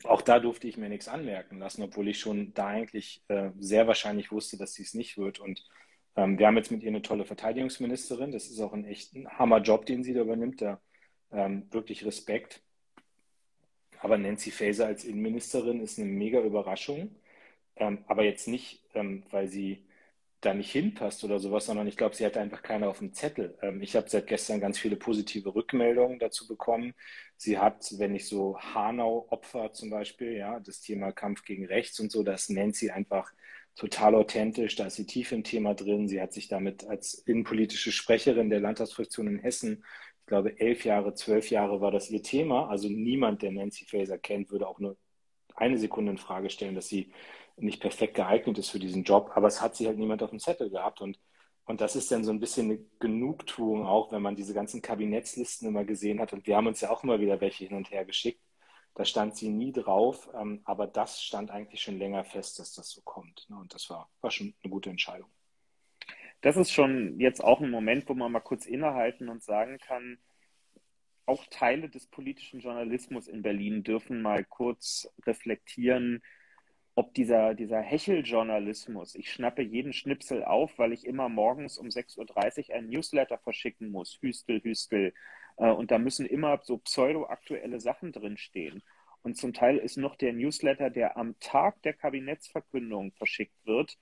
[0.03, 3.87] auch da durfte ich mir nichts anmerken lassen, obwohl ich schon da eigentlich äh, sehr
[3.87, 5.39] wahrscheinlich wusste, dass sie es nicht wird.
[5.39, 5.65] Und
[6.17, 8.33] ähm, wir haben jetzt mit ihr eine tolle Verteidigungsministerin.
[8.33, 10.61] Das ist auch ein echt ein Hammerjob, den sie da übernimmt.
[10.61, 10.81] Da
[11.31, 12.63] ähm, wirklich Respekt.
[14.01, 17.15] Aber Nancy Faeser als Innenministerin ist eine mega Überraschung.
[17.77, 19.85] Ähm, aber jetzt nicht, ähm, weil sie
[20.41, 23.59] da nicht hinpasst oder sowas, sondern ich glaube, sie hatte einfach keiner auf dem Zettel.
[23.63, 26.95] Ähm, ich habe seit gestern ganz viele positive Rückmeldungen dazu bekommen.
[27.37, 32.13] Sie hat, wenn ich so Hanau-Opfer zum Beispiel, ja, das Thema Kampf gegen Rechts und
[32.13, 33.33] so, das nennt sie einfach
[33.75, 36.09] total authentisch, da ist sie tief im Thema drin.
[36.09, 39.85] Sie hat sich damit als innenpolitische Sprecherin der Landtagsfraktion in Hessen
[40.29, 42.69] glaube, elf Jahre, zwölf Jahre war das ihr Thema.
[42.69, 44.97] Also niemand, der Nancy Faeser kennt, würde auch nur
[45.57, 47.13] eine Sekunde in Frage stellen, dass sie
[47.57, 49.33] nicht perfekt geeignet ist für diesen Job.
[49.35, 51.01] Aber es hat sie halt niemand auf dem Zettel gehabt.
[51.01, 51.19] Und
[51.69, 55.69] und das ist dann so ein bisschen eine Genugtuung auch, wenn man diese ganzen Kabinettslisten
[55.69, 56.33] immer gesehen hat.
[56.33, 58.43] Und wir haben uns ja auch immer wieder welche hin und her geschickt.
[58.95, 62.89] Da stand sie nie drauf, ähm, aber das stand eigentlich schon länger fest, dass das
[62.91, 63.45] so kommt.
[63.51, 63.59] Ne?
[63.59, 65.29] Und das war, war schon eine gute Entscheidung.
[66.41, 70.19] Das ist schon jetzt auch ein Moment, wo man mal kurz innehalten und sagen kann,
[71.27, 76.23] auch Teile des politischen Journalismus in Berlin dürfen mal kurz reflektieren,
[76.95, 82.71] ob dieser, dieser Hecheljournalismus, ich schnappe jeden Schnipsel auf, weil ich immer morgens um 6.30
[82.71, 85.15] Uhr ein Newsletter verschicken muss, Hüstel, Hüstel.
[85.59, 88.83] Äh, und da müssen immer so pseudo-aktuelle Sachen drinstehen.
[89.23, 93.97] Und zum Teil ist noch der Newsletter, der am Tag der Kabinettsverkündung verschickt wird,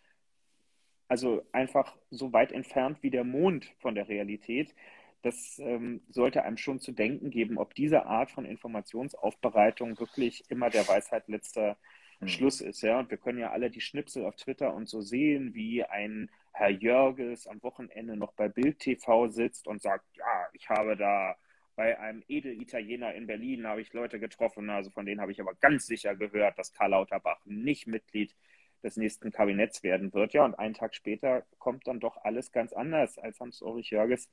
[1.09, 4.75] also einfach so weit entfernt wie der Mond von der Realität.
[5.23, 10.71] Das ähm, sollte einem schon zu denken geben, ob diese Art von Informationsaufbereitung wirklich immer
[10.71, 11.77] der Weisheit letzter
[12.21, 12.29] hm.
[12.29, 12.83] Schluss ist.
[12.83, 12.99] Ja?
[13.01, 16.71] Und wir können ja alle die Schnipsel auf Twitter und so sehen, wie ein Herr
[16.71, 21.37] Jörges am Wochenende noch bei Bild TV sitzt und sagt, ja, ich habe da
[21.77, 25.55] bei einem Edelitaliener in Berlin habe ich Leute getroffen, also von denen habe ich aber
[25.55, 28.35] ganz sicher gehört, dass Karl Lauterbach nicht Mitglied
[28.83, 30.33] des nächsten Kabinetts werden wird.
[30.33, 34.31] Ja, und einen Tag später kommt dann doch alles ganz anders, als Hans-Ulrich Jörges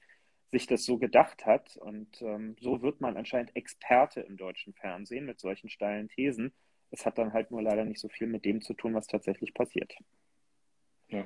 [0.52, 1.78] sich das so gedacht hat.
[1.78, 6.54] Und ähm, so wird man anscheinend Experte im deutschen Fernsehen mit solchen steilen Thesen.
[6.92, 9.54] Es hat dann halt nur leider nicht so viel mit dem zu tun, was tatsächlich
[9.54, 9.94] passiert.
[11.10, 11.26] Ja.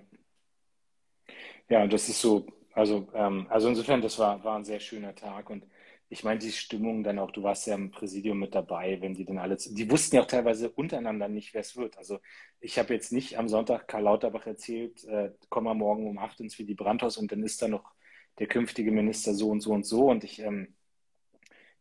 [1.69, 5.49] Ja, das ist so, also, ähm, also insofern, das war, war ein sehr schöner Tag
[5.49, 5.65] und
[6.09, 9.25] ich meine, die Stimmung dann auch, du warst ja im Präsidium mit dabei, wenn die
[9.25, 11.97] dann alle, die wussten ja auch teilweise untereinander nicht, wer es wird.
[11.97, 12.19] Also
[12.61, 16.39] ich habe jetzt nicht am Sonntag Karl Lauterbach erzählt, äh, komm mal morgen um acht
[16.39, 17.93] ins Willy Brandt-Haus und dann ist da noch
[18.39, 20.75] der künftige Minister so und so und so und ich, ähm,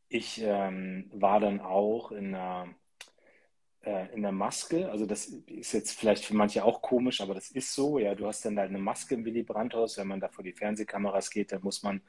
[0.08, 2.74] ich ähm, war dann auch in einer
[3.86, 4.90] äh, in der Maske.
[4.90, 7.98] Also das ist jetzt vielleicht für manche auch komisch, aber das ist so.
[7.98, 9.96] Ja, du hast dann halt eine Maske im Willy Brandt-Haus.
[9.98, 12.02] Wenn man da vor die Fernsehkameras geht, dann muss man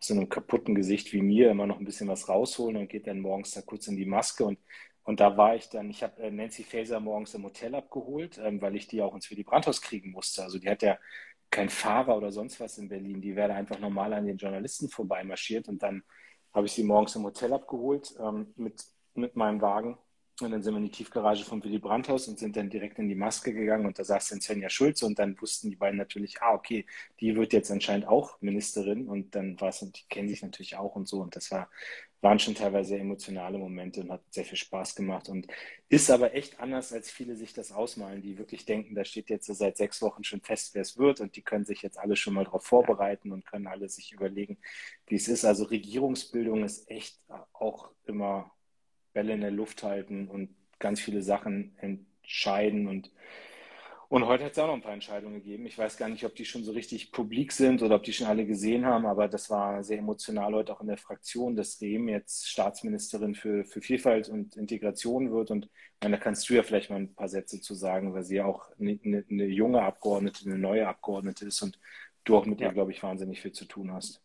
[0.00, 3.06] aus so einem kaputten Gesicht wie mir immer noch ein bisschen was rausholen und geht
[3.06, 4.58] dann morgens da kurz in die Maske und
[5.04, 8.60] und da war ich dann, ich habe äh, Nancy Faeser morgens im Hotel abgeholt, ähm,
[8.60, 10.42] weil ich die auch ins Willy Brandt-Haus kriegen musste.
[10.42, 10.98] Also die hat ja
[11.50, 13.20] kein Fahrer oder sonst was in Berlin.
[13.20, 16.04] Die wäre einfach normal an den Journalisten vorbeimarschiert und dann
[16.52, 18.84] habe ich sie morgens im Hotel abgeholt ähm, mit,
[19.14, 19.98] mit meinem Wagen
[20.46, 23.08] und dann sind wir in die Tiefgarage vom Willy Brandt-Haus und sind dann direkt in
[23.08, 26.40] die Maske gegangen und da saß dann Svenja Schulze und dann wussten die beiden natürlich,
[26.42, 26.86] ah, okay,
[27.20, 30.96] die wird jetzt anscheinend auch Ministerin und dann war es, die kennen sich natürlich auch
[30.96, 31.70] und so und das war,
[32.20, 35.46] waren schon teilweise emotionale Momente und hat sehr viel Spaß gemacht und
[35.88, 39.46] ist aber echt anders, als viele sich das ausmalen, die wirklich denken, da steht jetzt
[39.46, 42.34] seit sechs Wochen schon fest, wer es wird und die können sich jetzt alle schon
[42.34, 44.58] mal darauf vorbereiten und können alle sich überlegen,
[45.06, 45.44] wie es ist.
[45.44, 47.18] Also Regierungsbildung ist echt
[47.52, 48.50] auch immer
[49.12, 52.88] Bälle in der Luft halten und ganz viele Sachen entscheiden.
[52.88, 53.10] Und,
[54.08, 55.66] und heute hat es auch noch ein paar Entscheidungen gegeben.
[55.66, 58.26] Ich weiß gar nicht, ob die schon so richtig publik sind oder ob die schon
[58.26, 62.08] alle gesehen haben, aber das war sehr emotional heute auch in der Fraktion, dass Rehm
[62.08, 65.50] jetzt Staatsministerin für, für Vielfalt und Integration wird.
[65.50, 65.68] Und
[66.02, 68.46] meine, da kannst du ja vielleicht mal ein paar Sätze zu sagen, weil sie ja
[68.46, 71.78] auch eine, eine, junge Abgeordnete, eine neue Abgeordnete ist und
[72.24, 72.68] du auch mit ja.
[72.68, 74.22] ihr, glaube ich, wahnsinnig viel zu tun hast.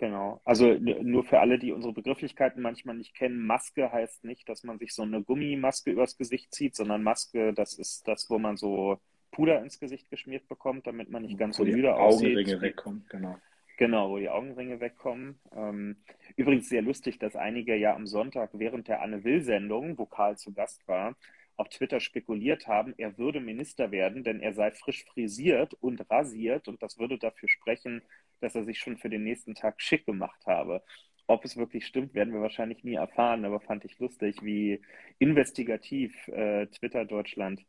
[0.00, 0.40] Genau.
[0.46, 4.78] Also nur für alle, die unsere Begrifflichkeiten manchmal nicht kennen, Maske heißt nicht, dass man
[4.78, 8.98] sich so eine Gummimaske übers Gesicht zieht, sondern Maske, das ist das, wo man so
[9.30, 12.28] Puder ins Gesicht geschmiert bekommt, damit man nicht ganz wo so müde aussieht.
[12.30, 13.36] Augenringe wegkommen, genau.
[13.76, 15.38] Genau, wo die Augenringe wegkommen.
[15.54, 15.96] Ähm,
[16.34, 20.88] übrigens sehr lustig, dass einige ja am Sonntag während der Anne-Will-Sendung, wo Karl zu Gast
[20.88, 21.14] war,
[21.56, 26.68] auf Twitter spekuliert haben, er würde Minister werden, denn er sei frisch frisiert und rasiert
[26.68, 28.00] und das würde dafür sprechen,
[28.40, 30.82] dass er sich schon für den nächsten Tag schick gemacht habe.
[31.26, 34.82] Ob es wirklich stimmt, werden wir wahrscheinlich nie erfahren, aber fand ich lustig, wie
[35.18, 37.64] investigativ äh, Twitter Deutschland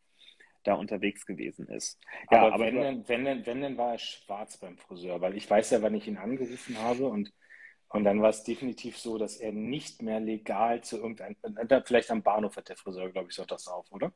[0.63, 1.99] da unterwegs gewesen ist.
[2.31, 5.35] Ja, aber, aber wenn, denn, wenn, denn, wenn denn war er schwarz beim Friseur, weil
[5.35, 7.31] ich weiß ja, wann ich ihn angerufen habe und,
[7.89, 11.35] und dann war es definitiv so, dass er nicht mehr legal zu irgendeinem,
[11.85, 14.13] vielleicht am Bahnhof hat der Friseur, glaube ich, so das auf, oder?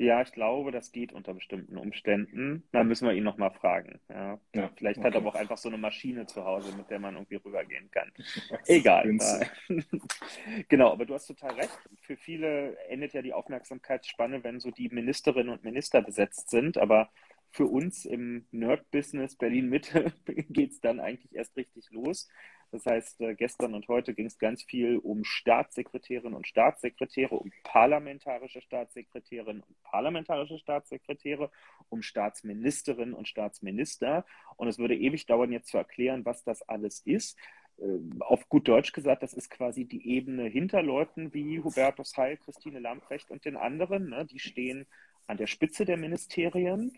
[0.00, 2.66] Ja, ich glaube, das geht unter bestimmten Umständen.
[2.72, 4.00] Da müssen wir ihn nochmal fragen.
[4.08, 4.40] Ja.
[4.54, 5.08] ja Vielleicht okay.
[5.08, 7.90] hat er aber auch einfach so eine Maschine zu Hause, mit der man irgendwie rübergehen
[7.90, 8.10] kann.
[8.66, 9.20] Egal.
[10.68, 11.78] genau, aber du hast total recht.
[12.00, 16.78] Für viele endet ja die Aufmerksamkeitsspanne, wenn so die Ministerinnen und Minister besetzt sind.
[16.78, 17.10] Aber
[17.50, 20.14] für uns im Nerd-Business Berlin-Mitte
[20.48, 22.26] geht es dann eigentlich erst richtig los.
[22.72, 27.50] Das heißt, äh, gestern und heute ging es ganz viel um Staatssekretärinnen und Staatssekretäre, um
[27.64, 31.50] parlamentarische Staatssekretärinnen und parlamentarische Staatssekretäre,
[31.88, 34.24] um Staatsministerinnen und Staatsminister.
[34.56, 37.36] Und es würde ewig dauern, jetzt zu erklären, was das alles ist.
[37.80, 42.36] Ähm, auf gut Deutsch gesagt, das ist quasi die Ebene hinter Leuten wie Hubertus Heil,
[42.36, 44.10] Christine Lamprecht und den anderen.
[44.10, 44.26] Ne?
[44.26, 44.86] Die stehen
[45.26, 46.92] an der Spitze der Ministerien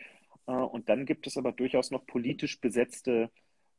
[0.46, 3.30] Äh, und dann gibt es aber durchaus noch politisch besetzte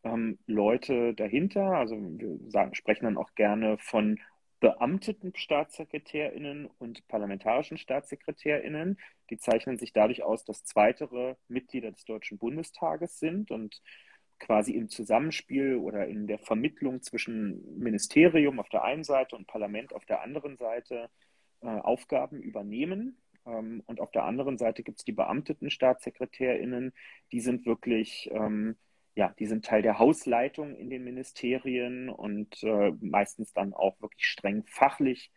[0.04, 1.78] ähm, Leute dahinter.
[1.78, 4.20] Also wir sagen, sprechen dann auch gerne von
[4.60, 8.98] beamteten StaatssekretärInnen und parlamentarischen StaatssekretärInnen.
[9.30, 13.82] Die zeichnen sich dadurch aus, dass zweitere Mitglieder des Deutschen Bundestages sind und
[14.40, 19.94] quasi im Zusammenspiel oder in der Vermittlung zwischen Ministerium auf der einen Seite und Parlament
[19.94, 21.10] auf der anderen Seite
[21.62, 23.18] äh, Aufgaben übernehmen.
[23.46, 26.94] Ähm, und auf der anderen Seite gibt es die beamteten StaatssekretärInnen,
[27.32, 28.78] die sind wirklich ähm,
[29.16, 34.26] ja, die sind Teil der Hausleitung in den Ministerien und äh, meistens dann auch wirklich
[34.26, 35.32] streng fachlich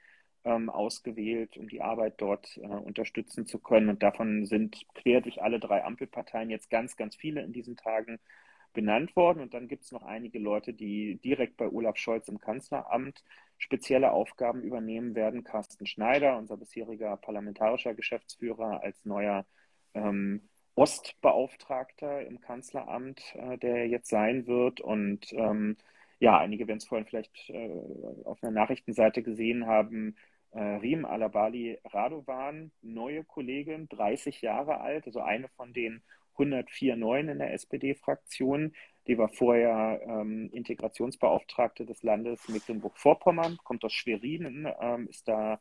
[0.45, 3.89] ähm, ausgewählt, um die Arbeit dort äh, unterstützen zu können.
[3.91, 8.19] Und davon sind quer durch alle drei Ampelparteien jetzt ganz, ganz viele in diesen Tagen
[8.73, 9.41] benannt worden.
[9.41, 13.25] Und dann gibt es noch einige Leute, die direkt bei Olaf Scholz im Kanzleramt
[13.59, 15.45] spezielle Aufgaben übernehmen werden.
[15.45, 19.47] Carsten Schneider, unser bisheriger parlamentarischer Geschäftsführer, als neuer
[19.95, 24.81] ähm, Ostbeauftragter im Kanzleramt, äh, der jetzt sein wird.
[24.81, 25.77] Und ähm,
[26.21, 27.71] ja, einige werden es vorhin vielleicht äh,
[28.25, 30.17] auf einer Nachrichtenseite gesehen haben.
[30.53, 36.03] Äh, Riem Alabali Radovan, neue Kollegin, 30 Jahre alt, also eine von den
[36.35, 38.75] 104 Neuen in der SPD-Fraktion.
[39.07, 45.61] Die war vorher ähm, Integrationsbeauftragte des Landes Mecklenburg-Vorpommern, kommt aus Schwerin, ähm, ist da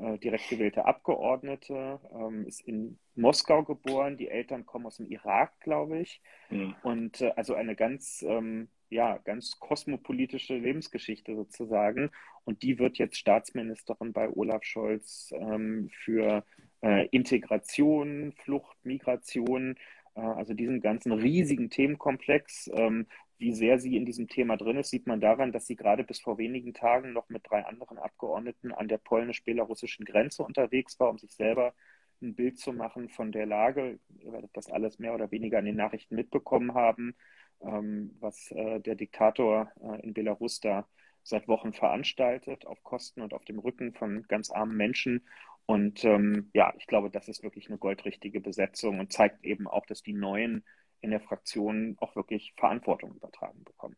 [0.00, 4.16] äh, direkt gewählte Abgeordnete, ähm, ist in Moskau geboren.
[4.16, 6.22] Die Eltern kommen aus dem Irak, glaube ich.
[6.48, 6.74] Mhm.
[6.82, 12.10] Und äh, also eine ganz, ähm, ja, ganz kosmopolitische Lebensgeschichte sozusagen.
[12.44, 16.44] Und die wird jetzt Staatsministerin bei Olaf Scholz ähm, für
[16.82, 19.76] äh, Integration, Flucht, Migration,
[20.14, 23.06] äh, also diesen ganzen riesigen Themenkomplex, ähm,
[23.40, 26.20] wie sehr sie in diesem Thema drin ist, sieht man daran, dass sie gerade bis
[26.20, 31.18] vor wenigen Tagen noch mit drei anderen Abgeordneten an der polnisch-belarussischen Grenze unterwegs war, um
[31.18, 31.74] sich selber
[32.22, 33.98] ein Bild zu machen von der Lage.
[34.20, 37.16] Ihr werdet das alles mehr oder weniger in den Nachrichten mitbekommen haben,
[37.62, 40.86] ähm, was äh, der Diktator äh, in Belarus da
[41.22, 45.26] seit Wochen veranstaltet, auf Kosten und auf dem Rücken von ganz armen Menschen.
[45.66, 49.86] Und ähm, ja, ich glaube, das ist wirklich eine goldrichtige Besetzung und zeigt eben auch,
[49.86, 50.64] dass die neuen
[51.00, 53.96] in der Fraktion auch wirklich Verantwortung übertragen bekommen.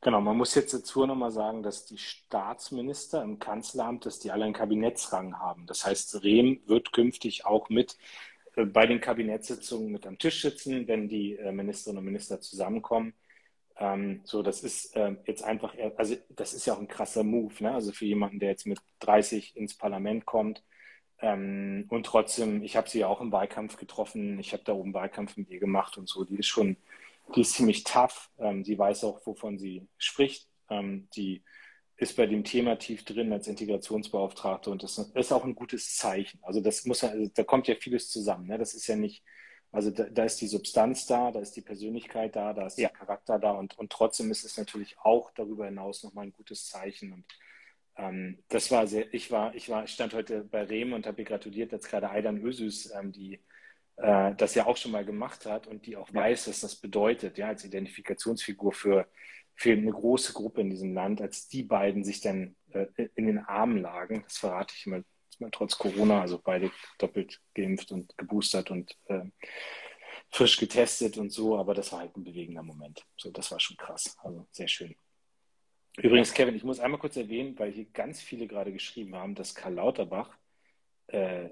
[0.00, 4.44] Genau, man muss jetzt dazu nochmal sagen, dass die Staatsminister im Kanzleramt, dass die alle
[4.44, 5.66] einen Kabinettsrang haben.
[5.66, 7.96] Das heißt, Rehm wird künftig auch mit
[8.56, 13.14] äh, bei den Kabinettssitzungen mit am Tisch sitzen, wenn die äh, Ministerinnen und Minister zusammenkommen.
[13.78, 17.54] Ähm, so, das ist äh, jetzt einfach, also das ist ja auch ein krasser Move,
[17.60, 17.74] ne?
[17.74, 20.62] Also für jemanden, der jetzt mit 30 ins Parlament kommt,
[21.20, 24.38] ähm, und trotzdem, ich habe sie ja auch im Wahlkampf getroffen.
[24.38, 26.24] Ich habe da oben Wahlkampf mit ihr gemacht und so.
[26.24, 26.76] Die ist schon,
[27.34, 28.30] die ist ziemlich tough.
[28.38, 30.48] Ähm, sie weiß auch, wovon sie spricht.
[30.68, 31.42] Ähm, die
[31.96, 36.38] ist bei dem Thema tief drin als Integrationsbeauftragte und das ist auch ein gutes Zeichen.
[36.42, 38.48] Also das muss also da kommt ja vieles zusammen.
[38.48, 38.58] Ne?
[38.58, 39.24] Das ist ja nicht,
[39.72, 42.88] also da, da, ist die Substanz da, da ist die Persönlichkeit da, da ist ja.
[42.88, 46.66] der Charakter da und, und trotzdem ist es natürlich auch darüber hinaus nochmal ein gutes
[46.66, 47.14] Zeichen.
[47.14, 47.24] Und
[47.96, 51.22] ähm, das war sehr, ich war, ich war, ich stand heute bei Rehm und habe
[51.22, 53.40] ihr gratuliert, dass gerade Aidan Ösüs, ähm, die
[53.96, 56.14] äh, das ja auch schon mal gemacht hat und die auch ja.
[56.14, 59.08] weiß, was das bedeutet, ja, als Identifikationsfigur für,
[59.54, 63.38] für eine große Gruppe in diesem Land, als die beiden sich dann äh, in den
[63.38, 65.04] Armen lagen, das verrate ich mal,
[65.38, 69.24] mal trotz Corona, also beide doppelt geimpft und geboostert und äh,
[70.30, 73.06] frisch getestet und so, aber das war halt ein bewegender Moment.
[73.16, 74.16] So, das war schon krass.
[74.22, 74.94] Also sehr schön.
[75.98, 79.54] Übrigens, Kevin, ich muss einmal kurz erwähnen, weil hier ganz viele gerade geschrieben haben, dass
[79.54, 80.36] Karl Lauterbach
[81.06, 81.50] äh,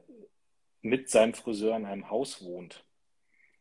[0.82, 2.84] mit seinem Friseur in einem Haus wohnt.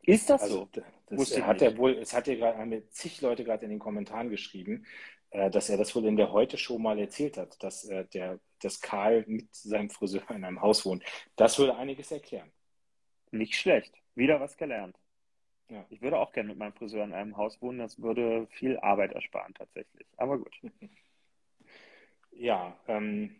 [0.02, 0.82] Ist das also, so?
[1.06, 4.28] Das, das hat er wohl, es hat ja gerade, zig Leute gerade in den Kommentaren
[4.28, 4.84] geschrieben,
[5.30, 8.80] äh, dass er das wohl in der Heute-Show mal erzählt hat, dass, äh, der, dass
[8.80, 11.02] Karl mit seinem Friseur in einem Haus wohnt.
[11.36, 12.52] Das würde einiges erklären.
[13.30, 13.94] Nicht schlecht.
[14.14, 14.96] Wieder was gelernt.
[15.68, 15.84] Ja.
[15.90, 17.78] Ich würde auch gerne mit meinem Friseur in einem Haus wohnen.
[17.78, 20.06] Das würde viel Arbeit ersparen tatsächlich.
[20.16, 20.54] Aber gut.
[22.36, 23.30] Ja, ähm,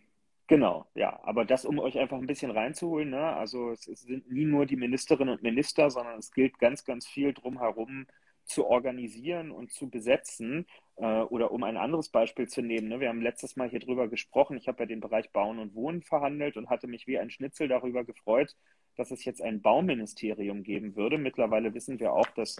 [0.46, 1.18] Genau, ja.
[1.22, 3.34] Aber das, um euch einfach ein bisschen reinzuholen, ne?
[3.34, 7.06] also es, es, sind nie nur die Ministerinnen und Minister, sondern es gilt ganz, ganz
[7.06, 8.06] viel drumherum
[8.44, 10.66] zu organisieren und zu besetzen.
[10.96, 13.00] Äh, oder um ein anderes Beispiel zu nehmen, ne?
[13.00, 14.58] wir haben letztes Mal hier drüber gesprochen.
[14.58, 17.68] Ich habe ja den Bereich Bauen und Wohnen verhandelt und hatte mich wie ein Schnitzel
[17.68, 18.54] darüber gefreut,
[18.96, 21.18] dass es jetzt ein Bauministerium geben würde.
[21.18, 22.56] Mittlerweile wissen wir auch, dass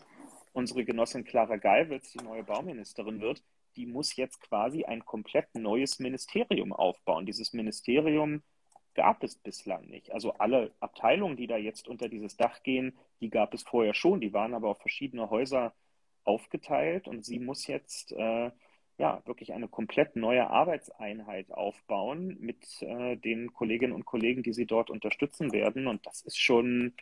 [0.52, 3.42] unsere Genossin Clara Geiwitz die neue Bauministerin wird.
[3.76, 7.26] Die muss jetzt quasi ein komplett neues Ministerium aufbauen.
[7.26, 8.42] Dieses Ministerium
[8.94, 10.12] gab es bislang nicht.
[10.12, 14.20] Also alle Abteilungen, die da jetzt unter dieses Dach gehen, die gab es vorher schon.
[14.20, 15.74] Die waren aber auf verschiedene Häuser
[16.24, 18.50] aufgeteilt und sie muss jetzt äh,
[18.98, 24.66] ja, wirklich eine komplett neue Arbeitseinheit aufbauen mit äh, den Kolleginnen und Kollegen, die sie
[24.66, 25.86] dort unterstützen werden.
[25.86, 26.94] Und das ist schon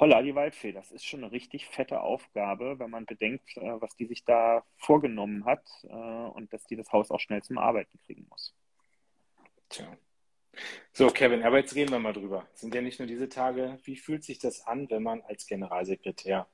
[0.00, 3.94] Holla, die Waldfee, das ist schon eine richtig fette Aufgabe, wenn man bedenkt, äh, was
[3.96, 7.98] die sich da vorgenommen hat äh, und dass die das Haus auch schnell zum Arbeiten
[8.06, 8.54] kriegen muss.
[9.68, 9.86] Tja.
[10.92, 12.48] So, Kevin, aber jetzt reden wir mal drüber.
[12.54, 13.78] Es sind ja nicht nur diese Tage.
[13.84, 16.48] Wie fühlt sich das an, wenn man als Generalsekretär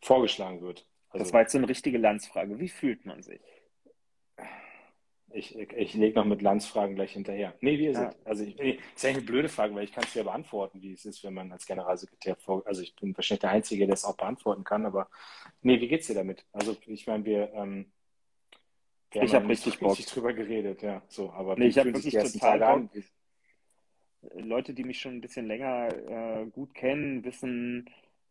[0.00, 0.86] vorgeschlagen wird?
[1.10, 2.58] Also, das war jetzt so eine richtige Landsfrage.
[2.58, 3.40] Wie fühlt man sich?
[5.32, 7.54] Ich, ich lege noch mit Landsfragen gleich hinterher.
[7.60, 8.08] Nee, wie ist ja.
[8.08, 8.26] es?
[8.26, 10.82] Also, ich, nee, das ist eigentlich eine blöde Frage, weil ich kann es ja beantworten,
[10.82, 12.66] wie es ist, wenn man als Generalsekretär vor.
[12.66, 15.08] Also, ich bin wahrscheinlich der Einzige, der es auch beantworten kann, aber
[15.62, 16.44] nee, wie geht's dir damit?
[16.52, 17.52] Also, ich meine, wir.
[17.54, 17.92] Ähm,
[19.12, 19.90] wir ich habe richtig Bock.
[19.90, 21.02] richtig drüber geredet, ja.
[21.08, 22.68] So, aber nee, ich habe wirklich total Bock.
[22.68, 22.90] An?
[24.34, 27.88] Leute, die mich schon ein bisschen länger äh, gut kennen, wissen,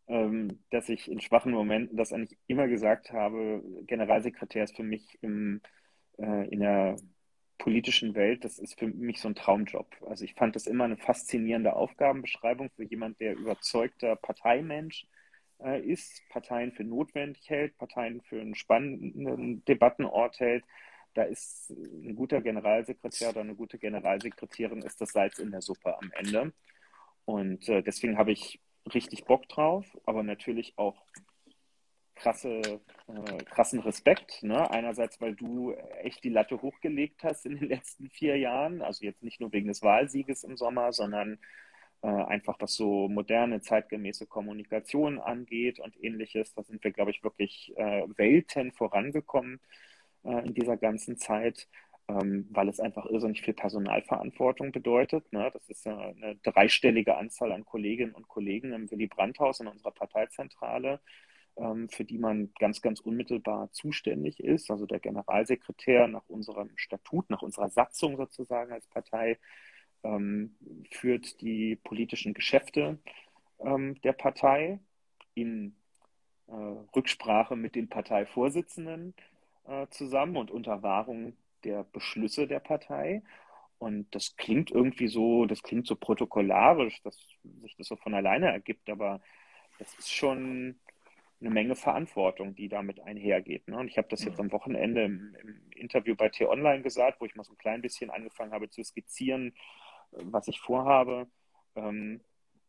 [0.10, 5.18] ähm, dass ich in schwachen Momenten das eigentlich immer gesagt habe, Generalsekretär ist für mich
[5.22, 5.62] im
[6.18, 6.98] äh, in der
[7.58, 9.88] politischen Welt, das ist für mich so ein Traumjob.
[10.08, 15.06] Also ich fand das immer eine faszinierende Aufgabenbeschreibung für jemand, der überzeugter Parteimensch
[15.62, 20.64] äh, ist, Parteien für notwendig hält, Parteien für einen spannenden Debattenort hält.
[21.16, 25.98] Da ist ein guter Generalsekretär oder eine gute Generalsekretärin ist das Salz in der Suppe
[25.98, 26.54] am Ende.
[27.26, 28.62] Und äh, deswegen habe ich
[28.94, 31.06] richtig Bock drauf, aber natürlich auch
[32.16, 34.44] krasse, äh, krassen Respekt.
[34.44, 34.70] Ne?
[34.70, 35.74] Einerseits, weil du
[36.04, 38.82] echt die Latte hochgelegt hast in den letzten vier Jahren.
[38.82, 41.40] Also jetzt nicht nur wegen des Wahlsieges im Sommer, sondern
[42.02, 46.54] äh, einfach was so moderne, zeitgemäße Kommunikation angeht und ähnliches.
[46.54, 49.60] Da sind wir, glaube ich, wirklich äh, Welten vorangekommen
[50.24, 51.68] äh, in dieser ganzen Zeit.
[52.10, 55.32] Ähm, weil es einfach irrsinnig viel Personalverantwortung bedeutet.
[55.32, 55.50] Ne?
[55.54, 61.00] Das ist eine dreistellige Anzahl an Kolleginnen und Kollegen im Willy Brandt-Haus in unserer Parteizentrale
[61.60, 64.72] ähm, für die man ganz, ganz unmittelbar zuständig ist.
[64.72, 69.38] Also der Generalsekretär nach unserem Statut, nach unserer Satzung sozusagen als Partei,
[70.04, 70.56] ähm,
[70.92, 73.00] führt die politischen Geschäfte
[73.60, 74.80] ähm, der Partei
[75.34, 75.76] in
[76.48, 76.54] äh,
[76.96, 79.14] Rücksprache mit den Parteivorsitzenden
[79.68, 83.24] äh, zusammen und unter Wahrung der Beschlüsse der Partei.
[83.78, 87.18] Und das klingt irgendwie so, das klingt so protokollarisch, dass
[87.62, 89.22] sich das so von alleine ergibt, aber
[89.78, 90.80] das ist schon
[91.40, 93.68] eine Menge Verantwortung, die damit einhergeht.
[93.68, 93.78] Ne?
[93.78, 97.36] Und ich habe das jetzt am Wochenende im, im Interview bei T-Online gesagt, wo ich
[97.36, 99.54] mal so ein klein bisschen angefangen habe zu skizzieren,
[100.12, 101.28] was ich vorhabe.
[101.76, 102.20] Ähm,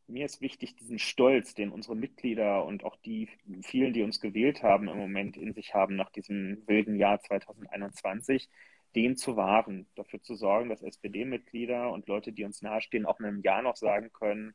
[0.06, 3.28] mir ist wichtig, diesen Stolz, den unsere Mitglieder und auch die
[3.62, 8.48] vielen, die uns gewählt haben, im Moment in sich haben nach diesem wilden Jahr 2021,
[8.94, 13.26] den zu wahren, dafür zu sorgen, dass SPD-Mitglieder und Leute, die uns nahestehen, auch in
[13.26, 14.54] einem Jahr noch sagen können,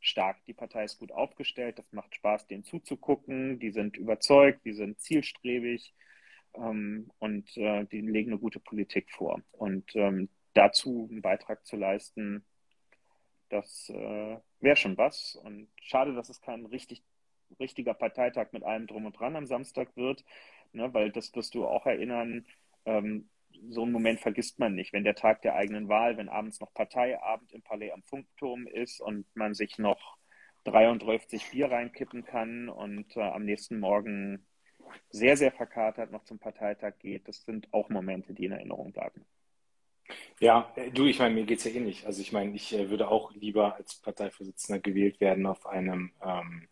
[0.00, 0.44] stark.
[0.46, 3.58] Die Partei ist gut aufgestellt, das macht Spaß, denen zuzugucken.
[3.58, 5.94] Die sind überzeugt, die sind zielstrebig
[6.54, 9.40] ähm, und äh, die legen eine gute Politik vor.
[9.52, 12.44] Und ähm, dazu einen Beitrag zu leisten,
[13.48, 15.36] das äh, wäre schon was.
[15.36, 17.02] Und schade, dass es kein richtig,
[17.60, 20.24] richtiger Parteitag mit allem drum und dran am Samstag wird,
[20.72, 22.46] ne, weil das wirst du auch erinnern.
[22.84, 23.28] Ähm,
[23.68, 26.72] so einen Moment vergisst man nicht, wenn der Tag der eigenen Wahl, wenn abends noch
[26.74, 30.16] Parteiabend im Palais am Funkturm ist und man sich noch
[30.64, 34.46] 33 Bier reinkippen kann und äh, am nächsten Morgen
[35.10, 37.28] sehr, sehr verkatert noch zum Parteitag geht.
[37.28, 39.24] Das sind auch Momente, die in Erinnerung bleiben.
[40.40, 42.02] Ja, äh, du, ich meine, mir geht es ja ähnlich.
[42.02, 46.12] Eh also ich meine, ich äh, würde auch lieber als Parteivorsitzender gewählt werden auf einem
[46.24, 46.68] ähm,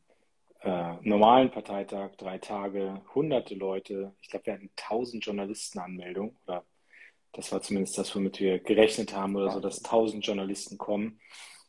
[0.61, 4.15] äh, normalen Parteitag, drei Tage, hunderte Leute.
[4.21, 6.65] Ich glaube, wir hatten tausend Journalistenanmeldungen oder
[7.35, 11.21] das war zumindest das, womit wir gerechnet haben oder so, dass 1000 Journalisten kommen.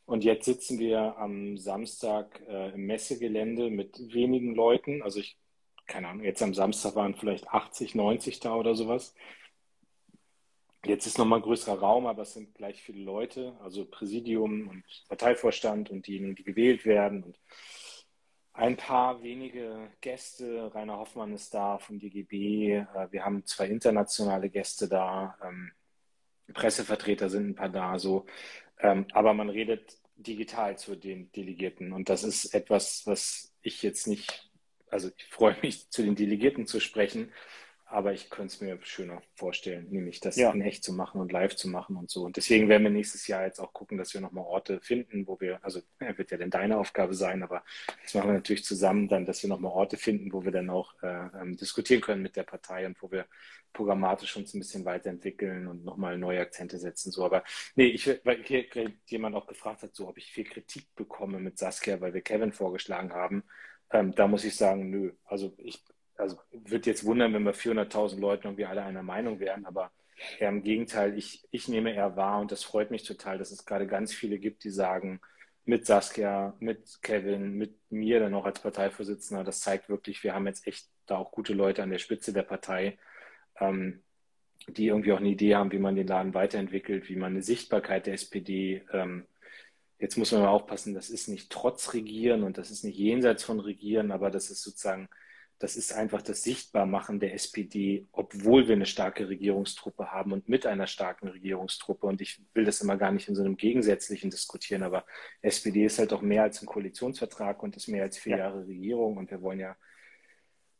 [0.05, 5.01] Und jetzt sitzen wir am Samstag äh, im Messegelände mit wenigen Leuten.
[5.01, 5.37] Also ich,
[5.87, 9.15] keine Ahnung, jetzt am Samstag waren vielleicht 80, 90 da oder sowas.
[10.85, 14.83] Jetzt ist nochmal ein größerer Raum, aber es sind gleich viele Leute, also Präsidium und
[15.07, 17.23] Parteivorstand und diejenigen, die gewählt werden.
[17.23, 17.39] Und
[18.55, 20.73] ein paar wenige Gäste.
[20.73, 22.77] Rainer Hoffmann ist da vom DGB.
[22.77, 25.37] Äh, wir haben zwei internationale Gäste da.
[25.43, 25.71] Ähm,
[26.53, 27.99] Pressevertreter sind ein paar da.
[27.99, 28.25] So.
[28.79, 31.91] Ähm, aber man redet digital zu den Delegierten.
[31.91, 34.49] Und das ist etwas, was ich jetzt nicht,
[34.89, 37.33] also ich freue mich, zu den Delegierten zu sprechen,
[37.87, 40.51] aber ich könnte es mir schöner vorstellen, nämlich das ja.
[40.51, 42.23] in echt zu machen und live zu machen und so.
[42.23, 45.39] Und deswegen werden wir nächstes Jahr jetzt auch gucken, dass wir nochmal Orte finden, wo
[45.39, 47.63] wir, also wird ja dann deine Aufgabe sein, aber
[48.01, 50.93] das machen wir natürlich zusammen dann, dass wir nochmal Orte finden, wo wir dann auch
[51.03, 53.27] äh, ähm, diskutieren können mit der Partei und wo wir
[53.71, 57.11] programmatisch uns ein bisschen weiterentwickeln und nochmal neue Akzente setzen.
[57.11, 57.43] So, aber
[57.75, 58.65] nee, ich, weil hier
[59.05, 62.51] jemand auch gefragt hat, so ob ich viel Kritik bekomme mit Saskia, weil wir Kevin
[62.51, 63.43] vorgeschlagen haben.
[63.91, 65.11] Ähm, da muss ich sagen, nö.
[65.25, 65.83] Also ich
[66.17, 69.91] also würde jetzt wundern, wenn wir 400.000 Leute irgendwie alle einer Meinung wären, aber
[70.39, 73.65] eher im Gegenteil, ich, ich nehme eher wahr und das freut mich total, dass es
[73.65, 75.19] gerade ganz viele gibt, die sagen,
[75.65, 79.43] mit Saskia, mit Kevin, mit mir dann auch als Parteivorsitzender.
[79.43, 82.43] Das zeigt wirklich, wir haben jetzt echt da auch gute Leute an der Spitze der
[82.43, 82.99] Partei,
[83.59, 84.03] ähm,
[84.67, 88.05] die irgendwie auch eine Idee haben, wie man den Laden weiterentwickelt, wie man eine Sichtbarkeit
[88.05, 89.25] der SPD ähm,
[89.97, 93.43] Jetzt muss man mal aufpassen, das ist nicht trotz Regieren und das ist nicht jenseits
[93.43, 95.07] von Regieren, aber das ist sozusagen,
[95.59, 100.65] das ist einfach das Sichtbarmachen der SPD, obwohl wir eine starke Regierungstruppe haben und mit
[100.65, 102.05] einer starken Regierungstruppe.
[102.05, 105.05] Und ich will das immer gar nicht in so einem gegensätzlichen diskutieren, aber
[105.41, 108.37] SPD ist halt auch mehr als ein Koalitionsvertrag und ist mehr als vier ja.
[108.39, 109.77] Jahre Regierung und wir wollen ja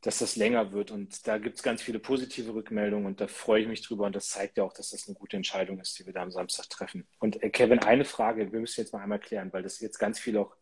[0.05, 0.91] dass das länger wird.
[0.91, 4.05] Und da gibt es ganz viele positive Rückmeldungen und da freue ich mich drüber.
[4.05, 6.31] Und das zeigt ja auch, dass das eine gute Entscheidung ist, die wir da am
[6.31, 7.07] Samstag treffen.
[7.19, 10.19] Und äh, Kevin, eine Frage, wir müssen jetzt mal einmal klären, weil das jetzt ganz
[10.19, 10.55] viel auch,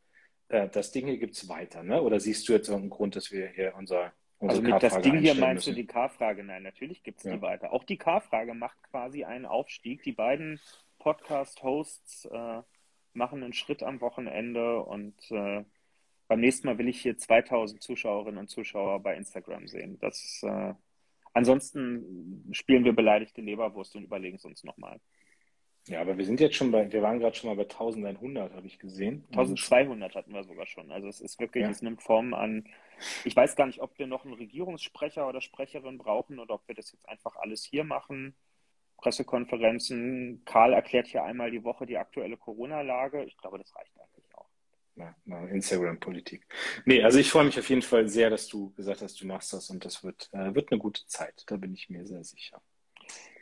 [0.53, 2.01] äh, das Ding hier gibt es weiter, ne?
[2.01, 5.35] Oder siehst du jetzt irgendeinen Grund, dass wir hier unser also mit das Ding hier
[5.35, 5.75] meinst müssen.
[5.75, 6.43] du die K-Frage?
[6.43, 7.35] Nein, natürlich gibt es ja.
[7.35, 7.71] die weiter.
[7.71, 10.03] Auch die K-Frage macht quasi einen Aufstieg.
[10.03, 10.59] Die beiden
[10.99, 12.61] Podcast-Hosts äh,
[13.13, 15.63] machen einen Schritt am Wochenende und äh,
[16.27, 19.97] beim nächsten Mal will ich hier 2000 Zuschauerinnen und Zuschauer bei Instagram sehen.
[19.99, 20.73] Das, äh,
[21.33, 24.99] ansonsten spielen wir beleidigte Leberwurst und überlegen es uns nochmal.
[25.87, 28.67] Ja, aber wir sind jetzt schon bei, wir waren gerade schon mal bei 1100, habe
[28.67, 29.25] ich gesehen.
[29.31, 30.91] 1200 hatten wir sogar schon.
[30.91, 31.69] Also es ist wirklich, ja.
[31.69, 32.65] es nimmt Form an.
[33.25, 36.75] Ich weiß gar nicht, ob wir noch einen Regierungssprecher oder Sprecherin brauchen oder ob wir
[36.75, 38.33] das jetzt einfach alles hier machen.
[38.97, 40.43] Pressekonferenzen.
[40.45, 43.25] Karl erklärt hier einmal die Woche die aktuelle Corona-Lage.
[43.25, 44.23] Ich glaube, das reicht eigentlich
[45.53, 46.45] Instagram-Politik.
[46.85, 49.53] Nee, also ich freue mich auf jeden Fall sehr, dass du gesagt hast, du machst
[49.53, 51.43] das und das wird, äh, wird eine gute Zeit.
[51.47, 52.61] Da bin ich mir sehr sicher.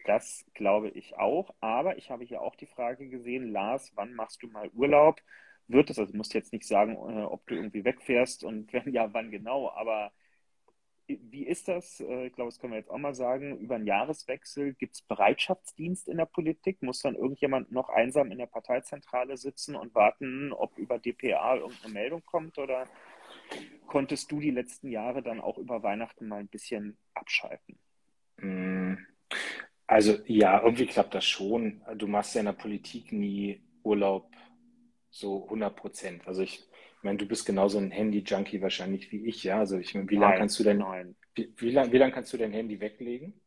[0.06, 1.54] Das glaube ich auch.
[1.60, 5.22] Aber ich habe hier auch die Frage gesehen, Lars, wann machst du mal Urlaub?
[5.68, 8.94] Wird es, also du musst jetzt nicht sagen, äh, ob du irgendwie wegfährst und wenn
[8.94, 10.12] ja, wann genau, aber
[11.08, 12.00] wie ist das?
[12.00, 13.58] Äh, ich glaube, das können wir jetzt auch mal sagen.
[13.58, 16.82] Über einen Jahreswechsel gibt es Bereitschaftsdienst in der Politik?
[16.82, 21.94] Muss dann irgendjemand noch einsam in der Parteizentrale sitzen und warten, ob über DPA irgendeine
[21.94, 22.58] Meldung kommt?
[22.58, 22.86] Oder
[23.88, 27.78] konntest du die letzten Jahre dann auch über Weihnachten mal ein bisschen abschalten?
[29.92, 31.82] Also ja, irgendwie klappt das schon.
[31.96, 34.32] Du machst ja in der Politik nie Urlaub
[35.10, 36.26] so 100 Prozent.
[36.26, 39.60] Also ich ich meine, du bist genauso ein Handy-Junkie wahrscheinlich wie ich, ja.
[39.60, 40.82] Also ich meine, wie lange kannst du denn
[41.36, 43.42] wie, wie lange wie lang kannst du dein Handy weglegen?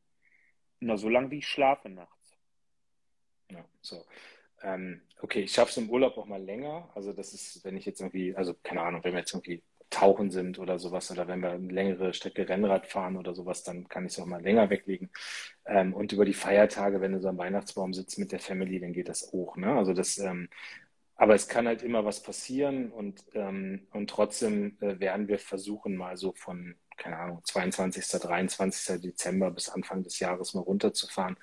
[0.81, 2.37] Na, so lange wie ich schlafe nachts.
[3.51, 4.05] Ja, so.
[4.61, 6.91] Ähm, okay, ich schaffe es im Urlaub auch mal länger.
[6.95, 9.63] Also das ist, wenn ich jetzt irgendwie, also keine Ahnung, wenn wir jetzt irgendwie
[9.95, 13.89] tauchen sind oder sowas oder wenn wir eine längere Strecke Rennrad fahren oder sowas, dann
[13.89, 15.11] kann ich es auch mal länger weglegen.
[15.67, 18.93] Ähm, und über die Feiertage, wenn du so am Weihnachtsbaum sitzt mit der Family, dann
[18.93, 19.57] geht das auch.
[19.57, 19.75] Ne?
[19.77, 20.49] Also das ähm,
[21.17, 25.97] aber es kann halt immer was passieren und, ähm, und trotzdem äh, werden wir versuchen,
[25.97, 29.01] mal so von, keine Ahnung, 22., 23.
[29.01, 31.37] Dezember bis Anfang des Jahres mal runterzufahren.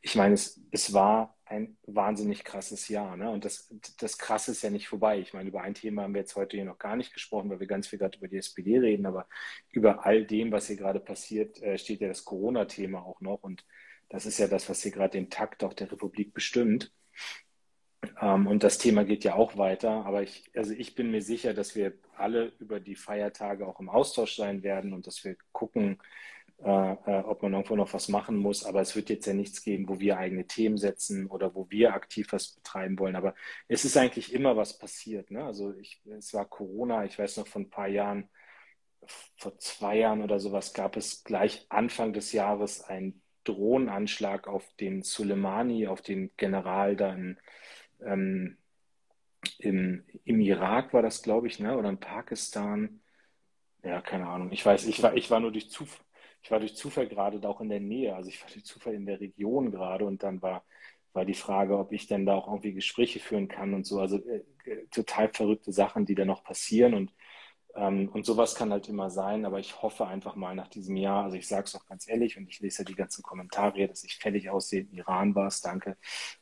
[0.00, 3.16] Ich meine, es, es war ein wahnsinnig krasses Jahr.
[3.16, 3.30] Ne?
[3.30, 5.18] Und das, das Krasse ist ja nicht vorbei.
[5.18, 7.60] Ich meine, über ein Thema haben wir jetzt heute hier noch gar nicht gesprochen, weil
[7.60, 9.06] wir ganz viel gerade über die SPD reden.
[9.06, 9.26] Aber
[9.70, 13.42] über all dem, was hier gerade passiert, äh, steht ja das Corona-Thema auch noch.
[13.42, 13.64] Und
[14.08, 16.92] das ist ja das, was hier gerade den Takt auch der Republik bestimmt.
[18.20, 20.04] Ähm, und das Thema geht ja auch weiter.
[20.06, 23.88] Aber ich, also ich bin mir sicher, dass wir alle über die Feiertage auch im
[23.88, 25.98] Austausch sein werden und dass wir gucken,
[26.62, 28.64] äh, äh, ob man irgendwo noch was machen muss.
[28.64, 31.94] Aber es wird jetzt ja nichts geben, wo wir eigene Themen setzen oder wo wir
[31.94, 33.16] aktiv was betreiben wollen.
[33.16, 33.34] Aber
[33.68, 35.30] es ist eigentlich immer was passiert.
[35.30, 35.44] Ne?
[35.44, 38.28] Also ich, es war Corona, ich weiß noch von ein paar Jahren,
[39.36, 45.02] vor zwei Jahren oder sowas gab es gleich Anfang des Jahres einen Drohnenanschlag auf den
[45.02, 47.38] Soleimani, auf den General dann
[48.04, 48.58] ähm,
[49.58, 51.76] im, im Irak war das, glaube ich, ne?
[51.78, 53.00] oder in Pakistan.
[53.82, 54.50] Ja, keine Ahnung.
[54.52, 56.04] Ich weiß, ich war, ich war nur durch Zufall,
[56.42, 58.14] ich war durch Zufall gerade da auch in der Nähe.
[58.14, 60.64] Also ich war durch Zufall in der Region gerade und dann war,
[61.12, 64.00] war die Frage, ob ich denn da auch irgendwie Gespräche führen kann und so.
[64.00, 64.44] Also äh,
[64.90, 67.12] total verrückte Sachen, die da noch passieren und
[67.78, 71.24] ähm, und sowas kann halt immer sein, aber ich hoffe einfach mal nach diesem Jahr,
[71.24, 74.04] also ich sage es auch ganz ehrlich und ich lese ja die ganzen Kommentare, dass
[74.04, 75.96] ich fertig aussehe, in Iran war es, danke.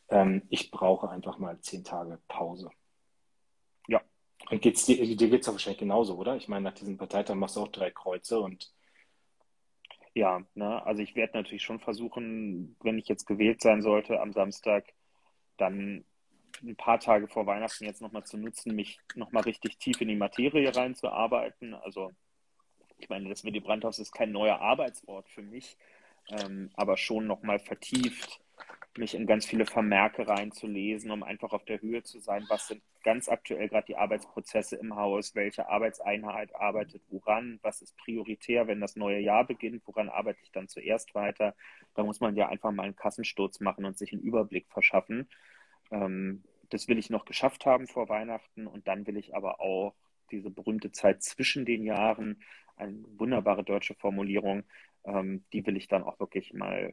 [0.09, 2.71] Ähm, ich brauche einfach mal zehn Tage Pause.
[3.89, 4.01] Ja.
[4.51, 6.37] Und geht's dir, dir geht es wahrscheinlich genauso, oder?
[6.37, 8.73] Ich meine, nach diesem Parteitag machst du auch drei Kreuze und
[10.17, 14.33] ja, ne, also ich werde natürlich schon versuchen, wenn ich jetzt gewählt sein sollte am
[14.33, 14.95] Samstag,
[15.59, 16.07] dann
[16.63, 20.17] ein paar Tage vor Weihnachten jetzt nochmal zu nutzen, mich nochmal richtig tief in die
[20.17, 21.75] Materie reinzuarbeiten.
[21.75, 22.13] Also
[22.97, 25.77] ich meine, das Willy Brandhaus ist kein neuer Arbeitsort für mich,
[26.31, 28.41] ähm, aber schon nochmal vertieft,
[28.99, 32.83] mich in ganz viele Vermerke reinzulesen, um einfach auf der Höhe zu sein, was sind
[33.03, 38.81] ganz aktuell gerade die Arbeitsprozesse im Haus, welche Arbeitseinheit arbeitet woran, was ist prioritär, wenn
[38.81, 41.55] das neue Jahr beginnt, woran arbeite ich dann zuerst weiter.
[41.95, 45.29] Da muss man ja einfach mal einen Kassensturz machen und sich einen Überblick verschaffen.
[45.91, 49.95] Ähm, das will ich noch geschafft haben vor Weihnachten und dann will ich aber auch
[50.31, 52.43] diese berühmte Zeit zwischen den Jahren,
[52.77, 54.65] eine wunderbare deutsche Formulierung,
[55.05, 56.93] ähm, die will ich dann auch wirklich mal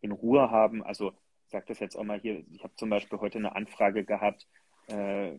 [0.00, 0.82] in Ruhe haben.
[0.82, 1.12] Also
[1.50, 4.46] sage das jetzt auch mal hier, ich habe zum Beispiel heute eine Anfrage gehabt,
[4.88, 5.38] äh,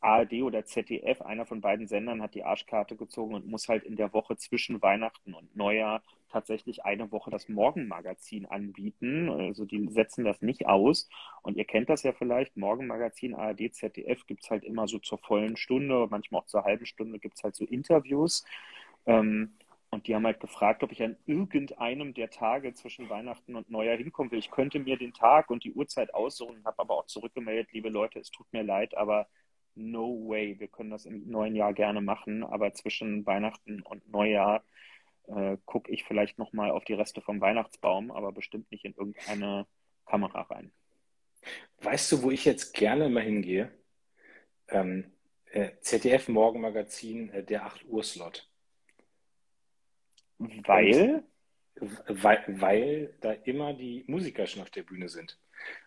[0.00, 3.96] ARD oder ZDF, einer von beiden Sendern hat die Arschkarte gezogen und muss halt in
[3.96, 9.28] der Woche zwischen Weihnachten und Neujahr tatsächlich eine Woche das Morgenmagazin anbieten.
[9.28, 11.08] Also die setzen das nicht aus.
[11.42, 15.18] Und ihr kennt das ja vielleicht, Morgenmagazin, ARD, ZDF gibt es halt immer so zur
[15.18, 18.44] vollen Stunde, manchmal auch zur halben Stunde gibt es halt so Interviews.
[19.06, 19.52] Ähm,
[19.92, 23.98] und die haben halt gefragt, ob ich an irgendeinem der Tage zwischen Weihnachten und Neujahr
[23.98, 24.38] hinkommen will.
[24.38, 28.18] Ich könnte mir den Tag und die Uhrzeit aussuchen, habe aber auch zurückgemeldet, liebe Leute,
[28.18, 29.28] es tut mir leid, aber
[29.74, 30.58] no way.
[30.58, 34.64] Wir können das im neuen Jahr gerne machen, aber zwischen Weihnachten und Neujahr
[35.28, 39.66] äh, gucke ich vielleicht nochmal auf die Reste vom Weihnachtsbaum, aber bestimmt nicht in irgendeine
[40.06, 40.72] Kamera rein.
[41.82, 43.70] Weißt du, wo ich jetzt gerne mal hingehe?
[44.68, 45.12] Ähm,
[45.50, 48.48] äh, ZDF Morgenmagazin, äh, der 8 Uhr Slot.
[50.64, 51.24] Weil?
[51.76, 52.44] weil?
[52.48, 55.38] Weil da immer die Musiker schon auf der Bühne sind.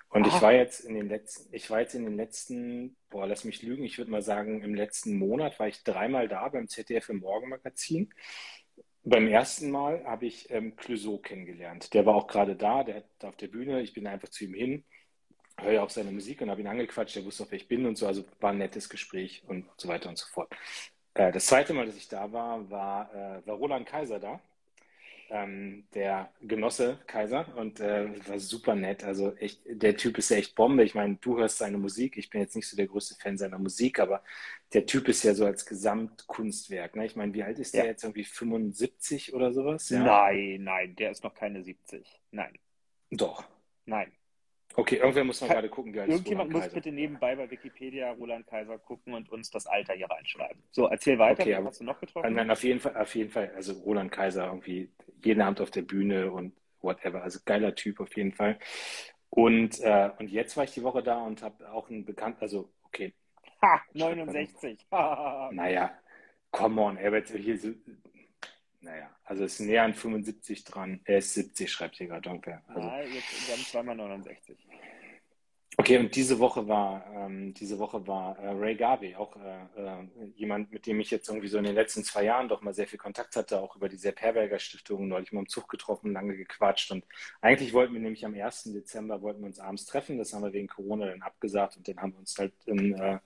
[0.10, 3.43] Und ich war jetzt in den letzten, ich war jetzt in den letzten, boah, lass
[3.43, 7.10] mich lügen, ich würde mal sagen, im letzten Monat war ich dreimal da beim ZDF
[7.10, 8.14] im Morgenmagazin.
[9.03, 11.93] Beim ersten Mal habe ich ähm, Clouseau kennengelernt.
[11.93, 14.53] Der war auch gerade da, der hat auf der Bühne, ich bin einfach zu ihm
[14.53, 14.86] hin,
[15.60, 17.97] höre auch seine Musik und habe ihn angequatscht, der wusste auch, wer ich bin und
[17.97, 20.49] so, also war ein nettes Gespräch und so weiter und so fort.
[21.16, 24.39] Äh, das zweite Mal, dass ich da war, war, äh, war Roland Kaiser da,
[25.30, 29.03] ähm, der Genosse Kaiser und äh, war super nett.
[29.03, 30.84] Also echt, der Typ ist ja echt Bombe.
[30.84, 32.18] Ich meine, du hörst seine Musik.
[32.18, 34.24] Ich bin jetzt nicht so der größte Fan seiner Musik, aber
[34.74, 36.95] der Typ ist ja so als Gesamtkunstwerk.
[36.95, 37.05] Ne?
[37.05, 38.03] Ich meine, wie alt ist der jetzt?
[38.03, 39.89] Irgendwie 75 oder sowas?
[39.89, 40.03] Ja?
[40.03, 42.07] Nein, nein, der ist noch keine 70.
[42.32, 42.57] Nein.
[43.11, 43.45] Doch.
[43.86, 44.11] Nein.
[44.78, 48.46] Okay, irgendwer muss mal gerade gucken, wie alt Irgendjemand muss bitte nebenbei bei Wikipedia Roland
[48.48, 50.62] Kaiser gucken und uns das Alter hier reinschreiben.
[50.72, 52.34] So, erzähl weiter, okay, hast du noch getroffen?
[52.34, 53.52] Nein, auf jeden Fall, auf jeden Fall.
[53.56, 54.90] Also Roland Kaiser irgendwie
[55.24, 57.24] jeden Abend auf der Bühne und whatever.
[57.24, 58.60] Also geiler Typ auf jeden Fall.
[59.30, 62.70] Und, äh, und jetzt war ich die Woche da und habe auch einen Bekannten, also
[62.84, 63.14] okay.
[63.62, 64.88] Ha, 69.
[65.52, 65.92] naja,
[66.52, 67.70] come on, er wird hier so,
[68.86, 71.02] naja, also es ist näher an 75 dran.
[71.06, 72.62] Er ist 70, schreibt hier gerade irgendwer.
[72.68, 74.58] Also, ja, jetzt, wir haben zweimal 69.
[75.78, 80.08] Okay, und diese Woche war, ähm, diese Woche war äh, Ray Garvey, auch äh, äh,
[80.36, 82.88] jemand, mit dem ich jetzt irgendwie so in den letzten zwei Jahren doch mal sehr
[82.88, 86.38] viel Kontakt hatte, auch über die Sepp Herberger Stiftung, neulich mal im Zug getroffen, lange
[86.38, 86.92] gequatscht.
[86.92, 87.04] Und
[87.42, 88.66] eigentlich wollten wir nämlich am 1.
[88.66, 90.18] Dezember wollten wir uns abends treffen.
[90.18, 93.20] Das haben wir wegen Corona dann abgesagt und dann haben wir uns halt in, äh,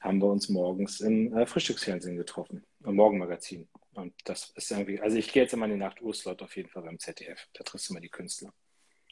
[0.00, 3.68] haben wir uns morgens im äh, Frühstücksfernsehen getroffen, im Morgenmagazin.
[3.94, 6.56] Und das ist irgendwie, also ich gehe jetzt immer in den 8 Uhr Slot auf
[6.56, 7.48] jeden Fall beim ZDF.
[7.52, 8.52] Da triffst du mal die Künstler.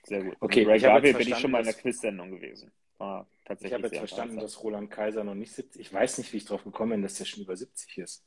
[0.04, 0.36] Sehr gut.
[0.40, 2.72] Okay, Ray Garvey bin ich schon mal in der Quiz-Sendung gewesen.
[2.98, 6.32] War tatsächlich ich habe jetzt verstanden, dass Roland Kaiser noch nicht 70 Ich weiß nicht,
[6.32, 8.24] wie ich drauf gekommen bin, dass der schon über 70 ist.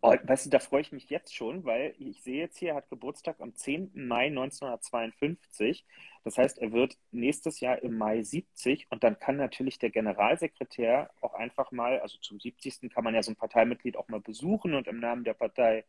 [0.00, 2.76] Oh, weißt du, da freue ich mich jetzt schon, weil ich sehe jetzt hier, er
[2.76, 3.92] hat Geburtstag am 10.
[3.94, 5.84] Mai 1952.
[6.24, 11.10] Das heißt, er wird nächstes Jahr im Mai 70 und dann kann natürlich der Generalsekretär
[11.20, 12.90] auch einfach mal, also zum 70.
[12.90, 15.84] kann man ja so ein Parteimitglied auch mal besuchen und im Namen der Partei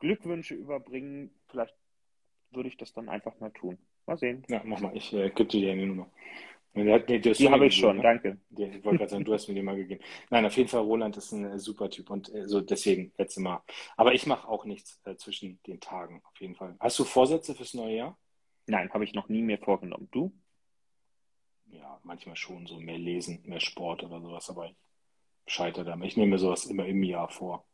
[0.00, 1.30] Glückwünsche überbringen.
[1.48, 1.74] Vielleicht
[2.50, 3.78] würde ich das dann einfach mal tun.
[4.06, 4.44] Mal sehen.
[4.48, 4.96] Ja, mach mal.
[4.96, 6.08] Ich äh, gebe dir die Nummer.
[6.84, 8.02] Nee, die, die habe ich schon, ne?
[8.02, 8.38] danke.
[8.50, 10.02] Die, ich wollte gerade sagen, du hast mir die mal gegeben.
[10.30, 13.40] Nein, auf jeden Fall, Roland ist ein äh, super Typ und äh, so deswegen letzte
[13.40, 13.62] Mal.
[13.96, 16.76] Aber ich mache auch nichts äh, zwischen den Tagen, auf jeden Fall.
[16.80, 18.18] Hast du Vorsätze fürs neue Jahr?
[18.66, 20.08] Nein, habe ich noch nie mehr vorgenommen.
[20.10, 20.32] Du?
[21.70, 24.76] Ja, manchmal schon, so mehr lesen, mehr Sport oder sowas, aber ich
[25.46, 26.08] scheitere damit.
[26.08, 27.64] Ich nehme mir sowas immer im Jahr vor.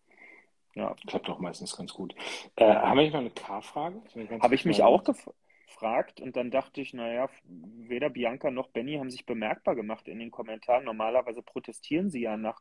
[0.74, 2.14] Ja, klappt auch meistens ganz gut.
[2.56, 4.02] Äh, haben wir noch eine K-Frage?
[4.40, 5.36] Habe ich mich auch gefragt
[5.74, 10.18] gefragt und dann dachte ich, naja, weder Bianca noch Benny haben sich bemerkbar gemacht in
[10.18, 10.84] den Kommentaren.
[10.84, 12.60] Normalerweise protestieren sie ja nach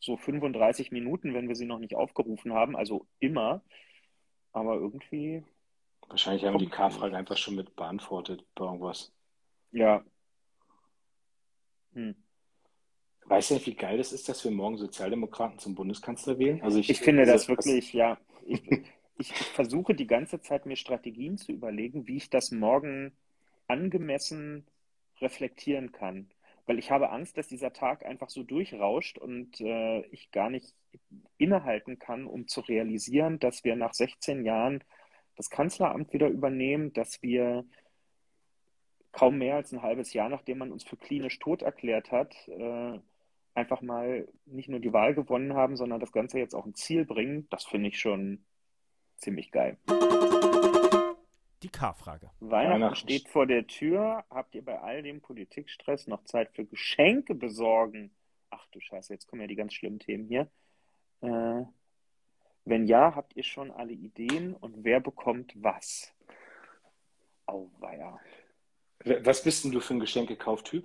[0.00, 3.62] so 35 Minuten, wenn wir sie noch nicht aufgerufen haben, also immer.
[4.52, 5.44] Aber irgendwie.
[6.08, 9.12] Wahrscheinlich haben die K-Frage einfach schon mit beantwortet bei irgendwas.
[9.72, 10.04] Ja.
[11.92, 12.14] Hm.
[13.26, 16.62] Weißt du nicht, wie geil das ist, dass wir morgen Sozialdemokraten zum Bundeskanzler wählen?
[16.62, 18.18] Also ich, ich finde also, das wirklich, ja.
[18.44, 18.62] Ich,
[19.18, 23.12] ich versuche die ganze Zeit mir Strategien zu überlegen, wie ich das morgen
[23.66, 24.66] angemessen
[25.20, 26.30] reflektieren kann.
[26.66, 30.74] Weil ich habe Angst, dass dieser Tag einfach so durchrauscht und äh, ich gar nicht
[31.38, 34.82] innehalten kann, um zu realisieren, dass wir nach 16 Jahren
[35.36, 37.64] das Kanzleramt wieder übernehmen, dass wir
[39.12, 42.98] kaum mehr als ein halbes Jahr, nachdem man uns für klinisch tot erklärt hat, äh,
[43.54, 47.06] einfach mal nicht nur die Wahl gewonnen haben, sondern das Ganze jetzt auch ein Ziel
[47.06, 47.46] bringen.
[47.48, 48.44] Das finde ich schon
[49.16, 49.78] ziemlich geil.
[51.62, 52.30] Die K-Frage.
[52.40, 54.24] Weihnachten, Weihnachten steht vor der Tür.
[54.30, 58.10] Habt ihr bei all dem Politikstress noch Zeit für Geschenke besorgen?
[58.50, 60.50] Ach du Scheiße, jetzt kommen ja die ganz schlimmen Themen hier.
[61.22, 61.64] Äh,
[62.64, 66.12] wenn ja, habt ihr schon alle Ideen und wer bekommt was?
[67.46, 68.20] Auweia.
[69.04, 70.84] Was bist denn du für ein Geschenkekauftyp?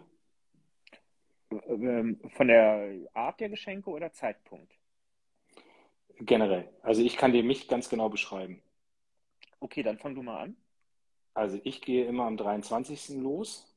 [1.51, 4.73] Ähm, von der Art der Geschenke oder Zeitpunkt?
[6.25, 6.69] Generell.
[6.81, 8.61] Also ich kann dir mich ganz genau beschreiben.
[9.59, 10.55] Okay, dann fang du mal an.
[11.33, 13.21] Also ich gehe immer am 23.
[13.21, 13.67] los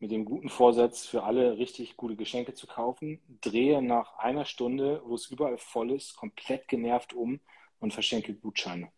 [0.00, 5.02] mit dem guten Vorsatz, für alle richtig gute Geschenke zu kaufen, drehe nach einer Stunde,
[5.04, 7.40] wo es überall voll ist, komplett genervt um
[7.80, 8.90] und verschenke Gutscheine.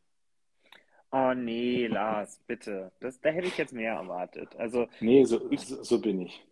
[1.13, 2.93] Oh nee, Lars, bitte.
[3.01, 4.55] Das, da hätte ich jetzt mehr erwartet.
[4.57, 6.45] Also, nee, so, ich, so, so bin ich.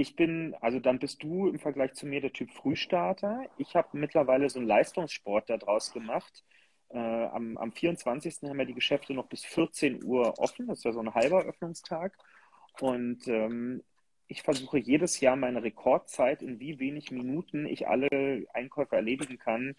[0.00, 3.44] Ich bin, also dann bist du im Vergleich zu mir der Typ Frühstarter.
[3.56, 6.44] Ich habe mittlerweile so einen Leistungssport daraus gemacht.
[6.90, 8.48] Äh, am, am 24.
[8.48, 10.68] haben wir die Geschäfte noch bis 14 Uhr offen.
[10.68, 12.16] Das ist ja so ein halber Öffnungstag.
[12.80, 13.82] Und ähm,
[14.28, 19.74] ich versuche jedes Jahr meine Rekordzeit, in wie wenig Minuten ich alle Einkäufe erledigen kann,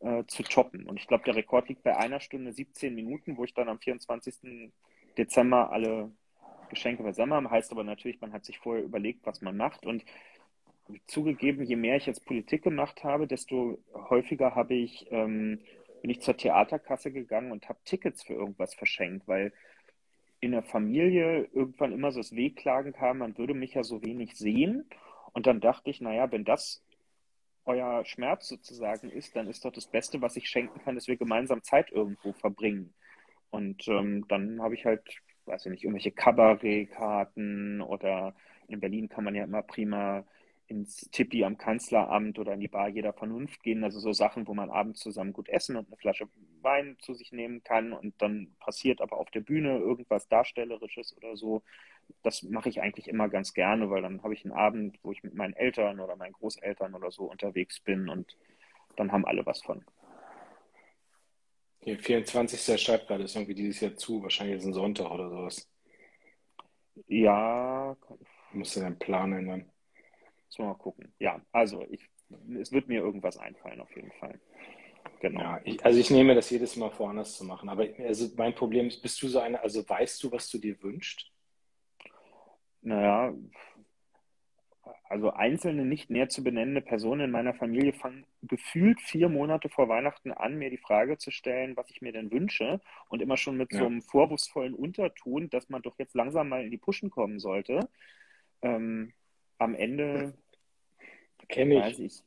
[0.00, 0.88] äh, zu choppen.
[0.88, 3.78] Und ich glaube, der Rekord liegt bei einer Stunde 17 Minuten, wo ich dann am
[3.78, 4.72] 24.
[5.16, 6.10] Dezember alle
[6.72, 7.50] Geschenke beisammen habe.
[7.50, 9.86] Heißt aber natürlich, man hat sich vorher überlegt, was man macht.
[9.86, 10.04] Und
[11.06, 15.60] zugegeben, je mehr ich jetzt Politik gemacht habe, desto häufiger habe ich, ähm,
[16.00, 19.52] bin ich zur Theaterkasse gegangen und habe Tickets für irgendwas verschenkt, weil
[20.40, 24.34] in der Familie irgendwann immer so das Wehklagen kam, man würde mich ja so wenig
[24.36, 24.84] sehen.
[25.32, 26.82] Und dann dachte ich, naja, wenn das
[27.64, 31.16] euer Schmerz sozusagen ist, dann ist doch das Beste, was ich schenken kann, dass wir
[31.16, 32.92] gemeinsam Zeit irgendwo verbringen.
[33.50, 35.02] Und ähm, dann habe ich halt,
[35.46, 38.34] weiß ich nicht, irgendwelche Kabarettkarten oder
[38.68, 40.24] in Berlin kann man ja immer prima
[40.72, 43.84] ins Tippi am Kanzleramt oder in die Bar jeder Vernunft gehen.
[43.84, 46.28] Also so Sachen, wo man abends zusammen gut essen und eine Flasche
[46.62, 51.36] Wein zu sich nehmen kann und dann passiert aber auf der Bühne irgendwas Darstellerisches oder
[51.36, 51.62] so.
[52.22, 55.22] Das mache ich eigentlich immer ganz gerne, weil dann habe ich einen Abend, wo ich
[55.22, 58.36] mit meinen Eltern oder meinen Großeltern oder so unterwegs bin und
[58.96, 59.84] dann haben alle was von.
[61.84, 62.80] Der 24.
[62.80, 65.68] schreibt gerade, ist irgendwie dieses Jahr zu, wahrscheinlich ist ein Sonntag oder sowas.
[67.06, 67.96] Ja.
[68.52, 69.70] Musst du deinen Plan ändern.
[70.46, 71.12] Müssen wir mal gucken.
[71.18, 72.08] Ja, also ich,
[72.60, 74.38] es wird mir irgendwas einfallen auf jeden Fall.
[75.20, 75.40] Genau.
[75.40, 77.68] Ja, ich, also ich nehme das jedes Mal vor, anders zu machen.
[77.68, 80.80] Aber also mein Problem ist, bist du so eine, also weißt du, was du dir
[80.82, 81.32] wünschst?
[82.82, 83.32] Naja,
[85.08, 89.88] also einzelne nicht näher zu benennende Personen in meiner Familie fangen gefühlt vier Monate vor
[89.88, 92.80] Weihnachten an, mir die Frage zu stellen, was ich mir denn wünsche.
[93.08, 93.80] Und immer schon mit ja.
[93.80, 97.88] so einem vorwurfsvollen Unterton, dass man doch jetzt langsam mal in die Puschen kommen sollte.
[98.62, 99.12] Ähm,
[99.58, 100.34] am Ende
[101.48, 102.00] kenne ich.
[102.00, 102.22] ich.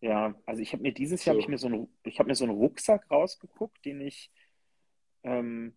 [0.00, 1.30] Ja, also ich habe mir dieses so.
[1.30, 4.30] Jahr habe ich mir so einen, ich habe mir so einen Rucksack rausgeguckt, den ich,
[5.24, 5.74] ähm,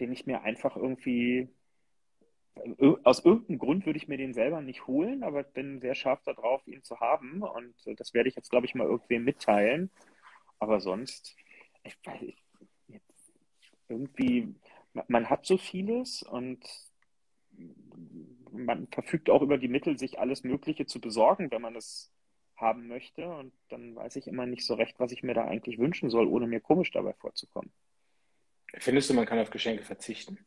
[0.00, 1.48] den ich mir einfach irgendwie
[3.04, 6.66] aus irgendeinem Grund würde ich mir den selber nicht holen, aber bin sehr scharf darauf,
[6.66, 7.42] ihn zu haben.
[7.42, 9.90] Und das werde ich jetzt, glaube ich, mal irgendwem mitteilen.
[10.58, 11.34] Aber sonst,
[11.82, 12.34] ich weiß
[13.88, 14.54] irgendwie,
[15.08, 16.64] man hat so vieles und
[18.50, 22.12] man verfügt auch über die Mittel, sich alles Mögliche zu besorgen, wenn man es
[22.56, 23.26] haben möchte.
[23.26, 26.26] Und dann weiß ich immer nicht so recht, was ich mir da eigentlich wünschen soll,
[26.26, 27.72] ohne mir komisch dabei vorzukommen.
[28.78, 30.38] Findest du, man kann auf Geschenke verzichten?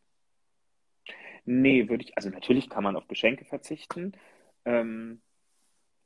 [1.46, 4.14] Nee, würde ich, also natürlich kann man auf Geschenke verzichten.
[4.66, 5.22] Ähm,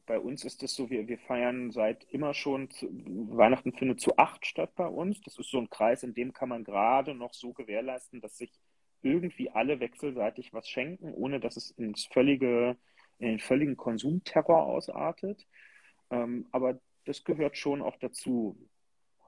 [0.06, 4.18] bei uns ist es so, wir, wir feiern seit immer schon, zu, Weihnachten findet zu
[4.18, 5.22] acht statt bei uns.
[5.22, 8.52] Das ist so ein Kreis, in dem kann man gerade noch so gewährleisten, dass sich
[9.02, 12.76] irgendwie alle wechselseitig was schenken, ohne dass es ins völlige,
[13.20, 15.48] in den völligen Konsumterror ausartet.
[16.10, 18.58] Ähm, aber das gehört schon auch dazu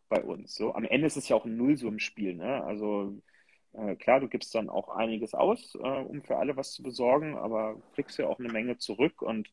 [0.09, 0.55] bei uns.
[0.55, 2.35] So, am Ende ist es ja auch ein Nullsummenspiel.
[2.35, 2.63] Ne?
[2.63, 3.21] Also
[3.73, 7.37] äh, klar, du gibst dann auch einiges aus, äh, um für alle was zu besorgen,
[7.37, 9.49] aber kriegst ja auch eine Menge zurück und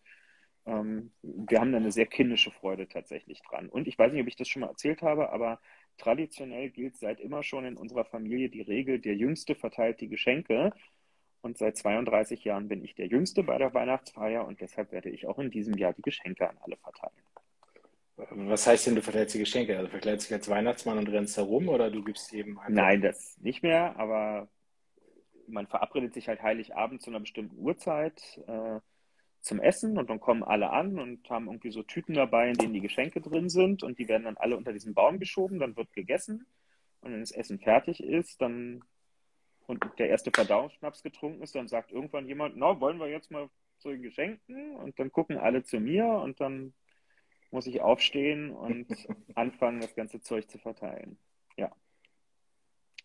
[0.66, 3.68] ähm, wir haben da eine sehr kindische Freude tatsächlich dran.
[3.68, 5.60] Und ich weiß nicht, ob ich das schon mal erzählt habe, aber
[5.98, 10.72] Traditionell gilt seit immer schon in unserer Familie die Regel, der Jüngste verteilt die Geschenke.
[11.40, 15.26] Und seit 32 Jahren bin ich der Jüngste bei der Weihnachtsfeier und deshalb werde ich
[15.26, 17.14] auch in diesem Jahr die Geschenke an alle verteilen.
[18.30, 19.76] Was heißt denn, du verteilst die Geschenke?
[19.76, 22.70] Also verkleidest dich als Weihnachtsmann und rennst herum oder du gibst eben einfach...
[22.70, 24.48] Nein, das nicht mehr, aber
[25.46, 28.40] man verabredet sich halt Heiligabend zu einer bestimmten Uhrzeit.
[28.46, 28.80] Äh,
[29.40, 32.74] zum Essen und dann kommen alle an und haben irgendwie so Tüten dabei, in denen
[32.74, 35.92] die Geschenke drin sind und die werden dann alle unter diesen Baum geschoben, dann wird
[35.92, 36.46] gegessen
[37.00, 38.82] und wenn das Essen fertig ist, dann
[39.66, 43.48] und der erste Verdauungsschnaps getrunken ist, dann sagt irgendwann jemand, na, wollen wir jetzt mal
[43.78, 46.72] zu den Geschenken und dann gucken alle zu mir und dann
[47.50, 48.86] muss ich aufstehen und
[49.34, 51.18] anfangen, das ganze Zeug zu verteilen.
[51.56, 51.72] Ja.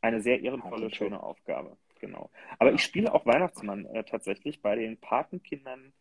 [0.02, 2.30] Eine sehr ehrenvolle, schöne Aufgabe, genau.
[2.60, 5.94] Aber ich spiele auch Weihnachtsmann äh, tatsächlich bei den Patenkindern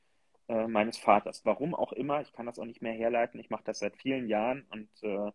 [0.49, 1.45] äh, meines Vaters.
[1.45, 3.39] Warum auch immer, ich kann das auch nicht mehr herleiten.
[3.39, 5.31] Ich mache das seit vielen Jahren und äh,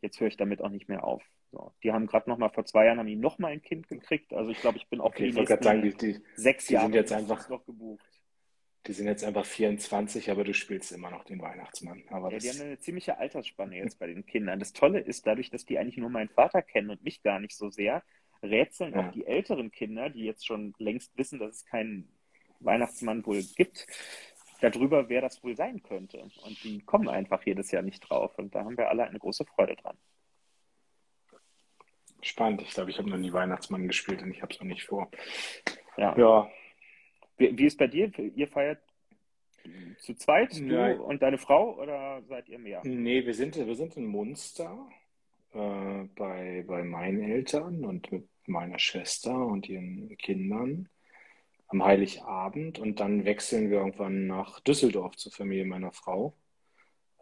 [0.00, 1.22] jetzt höre ich damit auch nicht mehr auf.
[1.52, 1.72] So.
[1.82, 4.32] Die haben gerade noch mal vor zwei Jahren haben die noch mal ein Kind gekriegt.
[4.32, 6.86] Also ich glaube, ich bin auch okay, die nächsten sagen, die, die, sechs die Jahre
[6.86, 8.17] sind jetzt einfach noch gebucht.
[8.88, 12.02] Die sind jetzt einfach 24, aber du spielst immer noch den Weihnachtsmann.
[12.08, 14.58] Aber ja, die haben eine ziemliche Altersspanne jetzt bei den Kindern.
[14.58, 17.54] Das Tolle ist, dadurch, dass die eigentlich nur meinen Vater kennen und mich gar nicht
[17.54, 18.02] so sehr,
[18.42, 19.06] rätseln ja.
[19.06, 22.08] auch die älteren Kinder, die jetzt schon längst wissen, dass es keinen
[22.60, 23.86] Weihnachtsmann wohl gibt,
[24.62, 26.22] darüber, wer das wohl sein könnte.
[26.22, 28.38] Und die kommen einfach jedes Jahr nicht drauf.
[28.38, 29.98] Und da haben wir alle eine große Freude dran.
[32.22, 32.62] Spannend.
[32.62, 35.10] Ich glaube, ich habe noch nie Weihnachtsmann gespielt und ich habe es noch nicht vor.
[35.98, 36.16] Ja.
[36.16, 36.50] ja.
[37.38, 38.10] Wie, wie, ist bei dir?
[38.18, 38.82] Ihr feiert
[39.98, 40.98] zu zweit, du Nein.
[41.00, 42.82] und deine Frau, oder seid ihr mehr?
[42.84, 44.88] Nee, wir sind, wir sind in Munster
[45.52, 50.88] äh, bei, bei meinen Eltern und mit meiner Schwester und ihren Kindern
[51.68, 56.34] am Heiligabend und dann wechseln wir irgendwann nach Düsseldorf zur Familie meiner Frau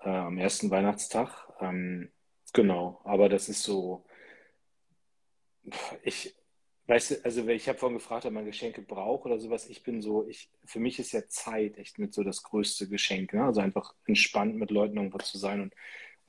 [0.02, 1.48] äh, am ersten Weihnachtstag.
[1.60, 2.10] Ähm,
[2.52, 4.04] genau, aber das ist so,
[6.02, 6.36] ich,
[6.86, 9.68] weißt du, also ich habe vorhin gefragt, ob man Geschenke braucht oder sowas.
[9.68, 13.32] Ich bin so, ich, für mich ist ja Zeit echt mit so das größte Geschenk.
[13.32, 13.44] Ne?
[13.44, 15.74] Also einfach entspannt mit Leuten irgendwo zu sein und,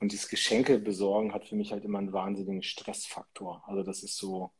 [0.00, 3.62] und dieses Geschenke besorgen hat für mich halt immer einen wahnsinnigen Stressfaktor.
[3.66, 4.52] Also das ist so,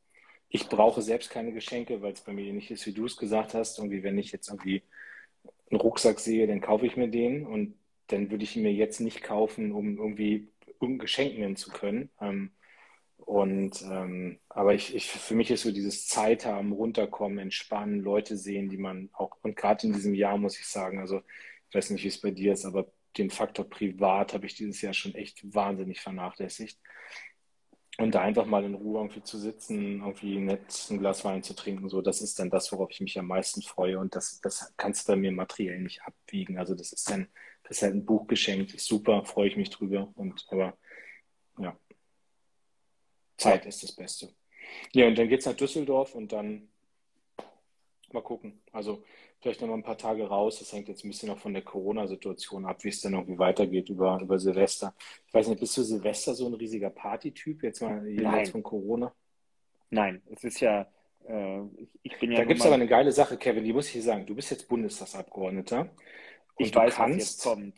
[0.49, 3.55] ich brauche selbst keine Geschenke, weil es bei mir ähnlich ist, wie du es gesagt
[3.55, 3.78] hast.
[3.78, 4.82] Irgendwie, wenn ich jetzt irgendwie
[5.70, 7.74] einen Rucksack sehe, dann kaufe ich mir den und
[8.07, 10.49] dann würde ich ihn mir jetzt nicht kaufen, um irgendwie
[10.80, 12.11] ein Geschenk nehmen zu können.
[12.20, 12.53] Ähm,
[13.29, 18.39] und ähm, aber ich, ich, für mich ist so dieses Zeit haben, runterkommen, entspannen, Leute
[18.39, 21.20] sehen, die man auch, und gerade in diesem Jahr muss ich sagen, also
[21.68, 24.81] ich weiß nicht, wie es bei dir ist, aber den Faktor privat habe ich dieses
[24.81, 26.79] Jahr schon echt wahnsinnig vernachlässigt.
[27.99, 31.53] Und da einfach mal in Ruhe irgendwie zu sitzen, irgendwie nett ein Glas Wein zu
[31.55, 33.99] trinken, so, das ist dann das, worauf ich mich am meisten freue.
[33.99, 36.57] Und das, das kannst du bei mir materiell nicht abwiegen.
[36.59, 37.29] Also das ist dann,
[37.64, 40.11] das ist halt ein Buch geschenkt, ist super, freue ich mich drüber.
[40.14, 40.79] Und aber
[41.59, 41.76] ja.
[43.39, 44.28] Zeit ist das Beste.
[44.93, 46.68] Ja, und dann geht es nach Düsseldorf und dann
[48.12, 48.61] mal gucken.
[48.72, 49.03] Also
[49.41, 50.59] vielleicht noch mal ein paar Tage raus.
[50.59, 53.89] Das hängt jetzt ein bisschen auch von der Corona-Situation ab, wie es dann irgendwie weitergeht
[53.89, 54.95] über, über Silvester.
[55.26, 59.14] Ich weiß nicht, bist du Silvester so ein riesiger Partytyp, jetzt mal jenseits von Corona?
[59.91, 60.86] Nein, es ist ja,
[61.26, 61.61] äh,
[62.03, 62.39] ich bin ja.
[62.39, 64.26] Da gibt es aber eine geile Sache, Kevin, die muss ich dir sagen.
[64.26, 65.89] Du bist jetzt Bundestagsabgeordneter.
[66.59, 67.74] Ich weiß, kannst, was jetzt kommt.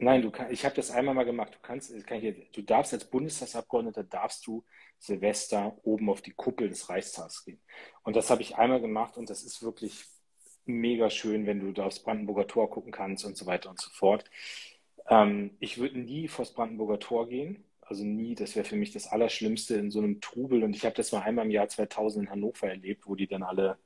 [0.00, 1.54] Nein, du kann, ich habe das einmal mal gemacht.
[1.54, 4.64] Du kannst, kann ich, du darfst als Bundestagsabgeordneter darfst du
[4.98, 7.60] Silvester oben auf die Kuppel des Reichstags gehen.
[8.04, 10.04] Und das habe ich einmal gemacht und das ist wirklich
[10.66, 13.90] mega schön, wenn du da aufs Brandenburger Tor gucken kannst und so weiter und so
[13.90, 14.24] fort.
[15.08, 17.64] Ähm, ich würde nie vors Brandenburger Tor gehen.
[17.80, 20.62] Also nie, das wäre für mich das Allerschlimmste in so einem Trubel.
[20.62, 23.42] Und ich habe das mal einmal im Jahr 2000 in Hannover erlebt, wo die dann
[23.42, 23.78] alle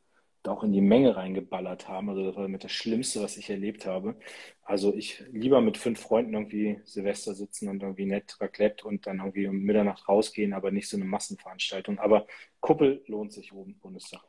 [0.49, 2.09] auch in die Menge reingeballert haben.
[2.11, 4.17] Also das war mit das Schlimmste, was ich erlebt habe.
[4.63, 9.19] Also ich lieber mit fünf Freunden irgendwie Silvester sitzen und irgendwie nett Raclette und dann
[9.19, 11.99] irgendwie um Mitternacht rausgehen, aber nicht so eine Massenveranstaltung.
[11.99, 12.27] Aber
[12.61, 14.23] Kuppel lohnt sich oben, Bundestag.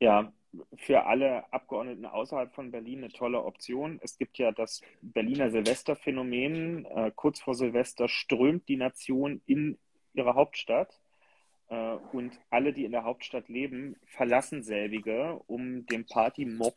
[0.00, 0.32] Ja,
[0.76, 3.98] für alle Abgeordneten außerhalb von Berlin eine tolle Option.
[4.02, 6.86] Es gibt ja das Berliner Silvesterphänomen.
[6.86, 9.78] Äh, kurz vor Silvester strömt die Nation in
[10.14, 10.98] ihre Hauptstadt
[11.68, 16.74] und alle, die in der Hauptstadt leben, verlassen selbige, um dem Partymob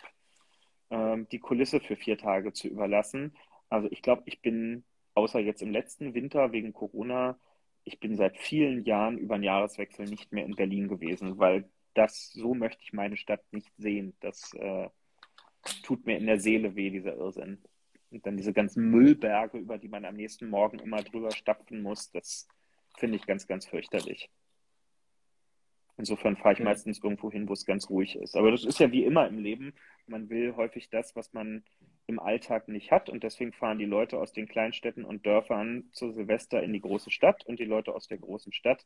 [0.89, 3.35] äh, die Kulisse für vier Tage zu überlassen.
[3.69, 4.83] Also ich glaube, ich bin,
[5.13, 7.39] außer jetzt im letzten Winter wegen Corona,
[7.83, 12.31] ich bin seit vielen Jahren über den Jahreswechsel nicht mehr in Berlin gewesen, weil das,
[12.33, 14.15] so möchte ich meine Stadt nicht sehen.
[14.19, 14.89] Das äh,
[15.83, 17.61] tut mir in der Seele weh, dieser Irrsinn.
[18.11, 22.11] Und dann diese ganzen Müllberge, über die man am nächsten Morgen immer drüber stapfen muss,
[22.11, 22.47] das
[22.97, 24.29] finde ich ganz, ganz fürchterlich.
[25.99, 28.37] Insofern fahre ich meistens irgendwo hin, wo es ganz ruhig ist.
[28.37, 29.73] Aber das ist ja wie immer im Leben.
[30.07, 31.65] Man will häufig das, was man
[32.07, 33.09] im Alltag nicht hat.
[33.09, 37.11] Und deswegen fahren die Leute aus den Kleinstädten und Dörfern zu Silvester in die große
[37.11, 37.45] Stadt.
[37.45, 38.85] Und die Leute aus der großen Stadt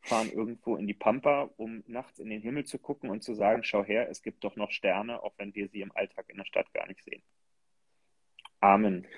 [0.00, 3.64] fahren irgendwo in die Pampa, um nachts in den Himmel zu gucken und zu sagen,
[3.64, 6.44] schau her, es gibt doch noch Sterne, auch wenn wir sie im Alltag in der
[6.44, 7.22] Stadt gar nicht sehen.
[8.60, 9.08] Amen.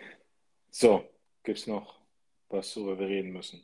[0.70, 1.04] So,
[1.44, 2.00] gibt es noch
[2.48, 3.62] was, worüber wir reden müssen?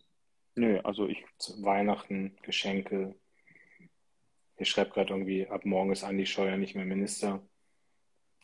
[0.57, 1.25] Nö, also ich.
[1.63, 3.15] Weihnachten, Geschenke,
[4.63, 7.43] ich schreibe gerade irgendwie, ab morgen ist Andi Scheuer nicht mehr Minister.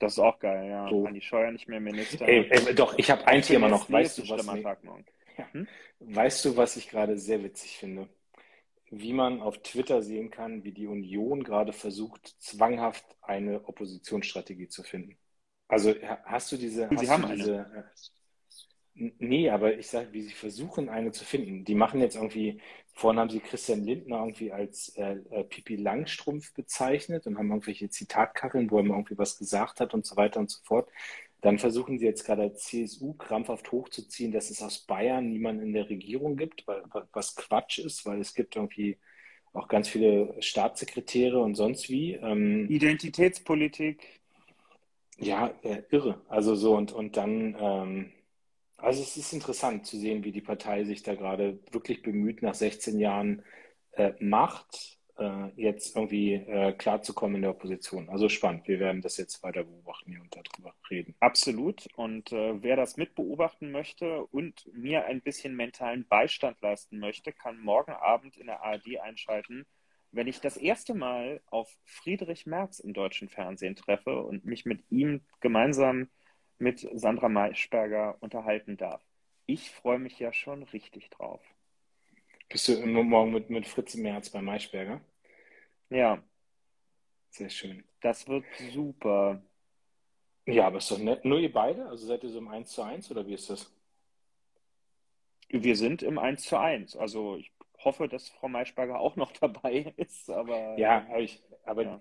[0.01, 0.89] Das ist auch geil, ja.
[0.89, 1.07] So.
[1.07, 2.27] Andi Scheuer nicht mehr Minister.
[2.29, 3.91] Ey, ey, doch, ich habe ein Thema noch.
[3.91, 4.47] Weißt du, was,
[5.53, 5.69] hm?
[6.01, 8.09] weißt du, was ich gerade sehr witzig finde?
[8.91, 14.83] Wie man auf Twitter sehen kann, wie die Union gerade versucht, zwanghaft eine Oppositionsstrategie zu
[14.83, 15.19] finden.
[15.69, 15.95] Also
[16.25, 16.89] hast du diese.
[16.91, 17.67] Sie hast haben diese,
[19.19, 21.65] Nee, aber ich sage, wie sie versuchen, eine zu finden.
[21.65, 22.61] Die machen jetzt irgendwie,
[22.95, 27.89] vorhin haben sie Christian Lindner irgendwie als äh, äh, Pipi Langstrumpf bezeichnet und haben irgendwelche
[27.91, 30.89] Zitatkacheln, wo er mal irgendwie was gesagt hat und so weiter und so fort.
[31.41, 35.73] Dann versuchen sie jetzt gerade als CSU krampfhaft hochzuziehen, dass es aus Bayern niemanden in
[35.73, 36.83] der Regierung gibt, weil,
[37.13, 38.99] was Quatsch ist, weil es gibt irgendwie
[39.53, 42.15] auch ganz viele Staatssekretäre und sonst wie.
[42.15, 44.03] Ähm, Identitätspolitik.
[45.19, 46.21] Ja, äh, irre.
[46.29, 48.13] Also so und, und dann, ähm,
[48.79, 52.55] also es ist interessant zu sehen, wie die Partei sich da gerade wirklich bemüht, nach
[52.55, 53.43] 16 Jahren
[53.93, 58.09] äh, Macht äh, jetzt irgendwie äh, klarzukommen in der Opposition.
[58.09, 58.69] Also spannend.
[58.69, 61.15] Wir werden das jetzt weiter beobachten hier und darüber reden.
[61.21, 61.89] Absolut.
[61.97, 67.61] Und äh, wer das mitbeobachten möchte und mir ein bisschen mentalen Beistand leisten möchte, kann
[67.61, 69.67] morgen Abend in der ARD einschalten,
[70.13, 74.85] wenn ich das erste Mal auf Friedrich Merz im deutschen Fernsehen treffe und mich mit
[74.89, 76.09] ihm gemeinsam
[76.59, 79.03] mit Sandra Maischberger unterhalten darf.
[79.47, 81.41] Ich freue mich ja schon richtig drauf.
[82.49, 85.01] Bist du morgen mit, mit Fritz Merz bei Maischberger?
[85.91, 86.23] Ja.
[87.31, 87.85] Sehr schön.
[88.01, 89.43] Das wird super.
[90.47, 91.25] Ja, aber ist doch nett.
[91.25, 91.87] Nur ihr beide?
[91.87, 93.71] Also seid ihr so im 1 zu 1 oder wie ist das?
[95.49, 96.97] Wir sind im 1 zu 1.
[96.97, 97.53] Also ich
[97.85, 100.79] hoffe, dass Frau Maischberger auch noch dabei ist, aber.
[100.79, 102.01] Ja, aber, ich, aber ja.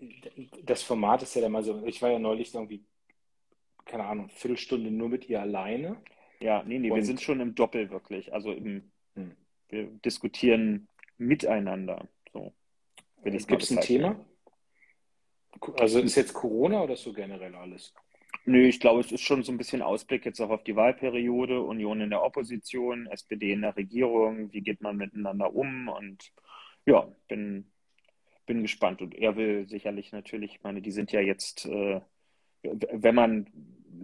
[0.64, 1.86] das Format ist ja dann mal so.
[1.86, 2.86] Ich war ja neulich irgendwie,
[3.88, 5.98] keine Ahnung, Viertelstunde nur mit ihr alleine.
[6.40, 8.34] Ja, nee, nee, Und, wir sind schon im Doppel wirklich.
[8.34, 9.32] Also im, hm.
[9.70, 12.08] wir diskutieren miteinander.
[12.32, 12.54] So.
[13.24, 14.24] Gibt es ein Thema?
[15.80, 17.94] Also ist jetzt Corona oder so generell alles?
[18.46, 21.62] Nö, ich glaube, es ist schon so ein bisschen Ausblick jetzt auch auf die Wahlperiode,
[21.62, 26.32] Union in der Opposition, SPD in der Regierung, wie geht man miteinander um und
[26.86, 27.70] ja, bin,
[28.46, 29.02] bin gespannt.
[29.02, 32.00] Und er will sicherlich natürlich, ich meine, die sind ja jetzt, äh,
[32.64, 33.48] wenn man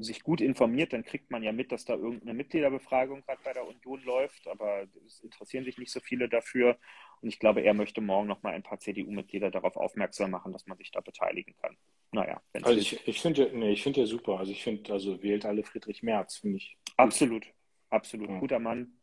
[0.02, 3.68] sich gut informiert, dann kriegt man ja mit, dass da irgendeine Mitgliederbefragung gerade bei der
[3.68, 6.78] Union läuft, aber es interessieren sich nicht so viele dafür.
[7.22, 10.68] Und ich glaube, er möchte morgen noch mal ein paar CDU-Mitglieder darauf aufmerksam machen, dass
[10.68, 11.78] man sich da beteiligen kann.
[12.12, 12.42] Naja.
[12.54, 14.40] Also ich, ich finde nee, ich find ja super.
[14.40, 16.78] Also ich finde, also wählt alle Friedrich Merz, finde ich.
[16.98, 17.46] Absolut,
[17.90, 18.30] absolut.
[18.30, 18.40] Ja.
[18.40, 19.00] Guter Mann.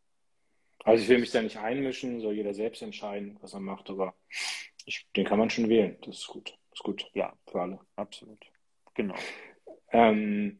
[0.83, 4.15] Also ich will mich da nicht einmischen, soll jeder selbst entscheiden, was er macht, aber
[4.85, 5.97] ich, den kann man schon wählen.
[6.01, 6.57] Das ist gut.
[6.71, 7.09] Das ist gut.
[7.13, 7.79] Ja, für alle.
[7.95, 8.39] Absolut.
[8.93, 9.15] Genau.
[9.91, 10.57] Ähm,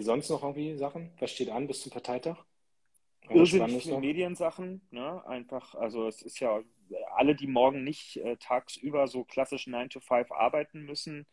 [0.00, 1.10] sonst noch irgendwie Sachen?
[1.18, 2.44] Was steht an bis zum Parteitag?
[3.30, 5.26] Irrsinnig viele Mediensachen, ne?
[5.26, 6.62] Einfach, also es ist ja
[7.16, 11.26] alle, die morgen nicht äh, tagsüber so klassisch 9 to 5 arbeiten müssen,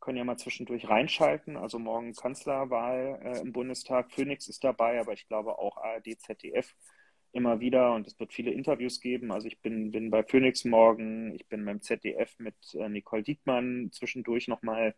[0.00, 1.56] können ja mal zwischendurch reinschalten.
[1.56, 4.12] Also morgen Kanzlerwahl äh, im Bundestag.
[4.12, 6.74] Phoenix ist dabei, aber ich glaube auch ARD, ZDF
[7.32, 9.32] immer wieder und es wird viele Interviews geben.
[9.32, 13.90] Also ich bin, bin bei Phoenix morgen, ich bin beim ZDF mit äh, Nicole Diekmann
[13.90, 14.94] zwischendurch nochmal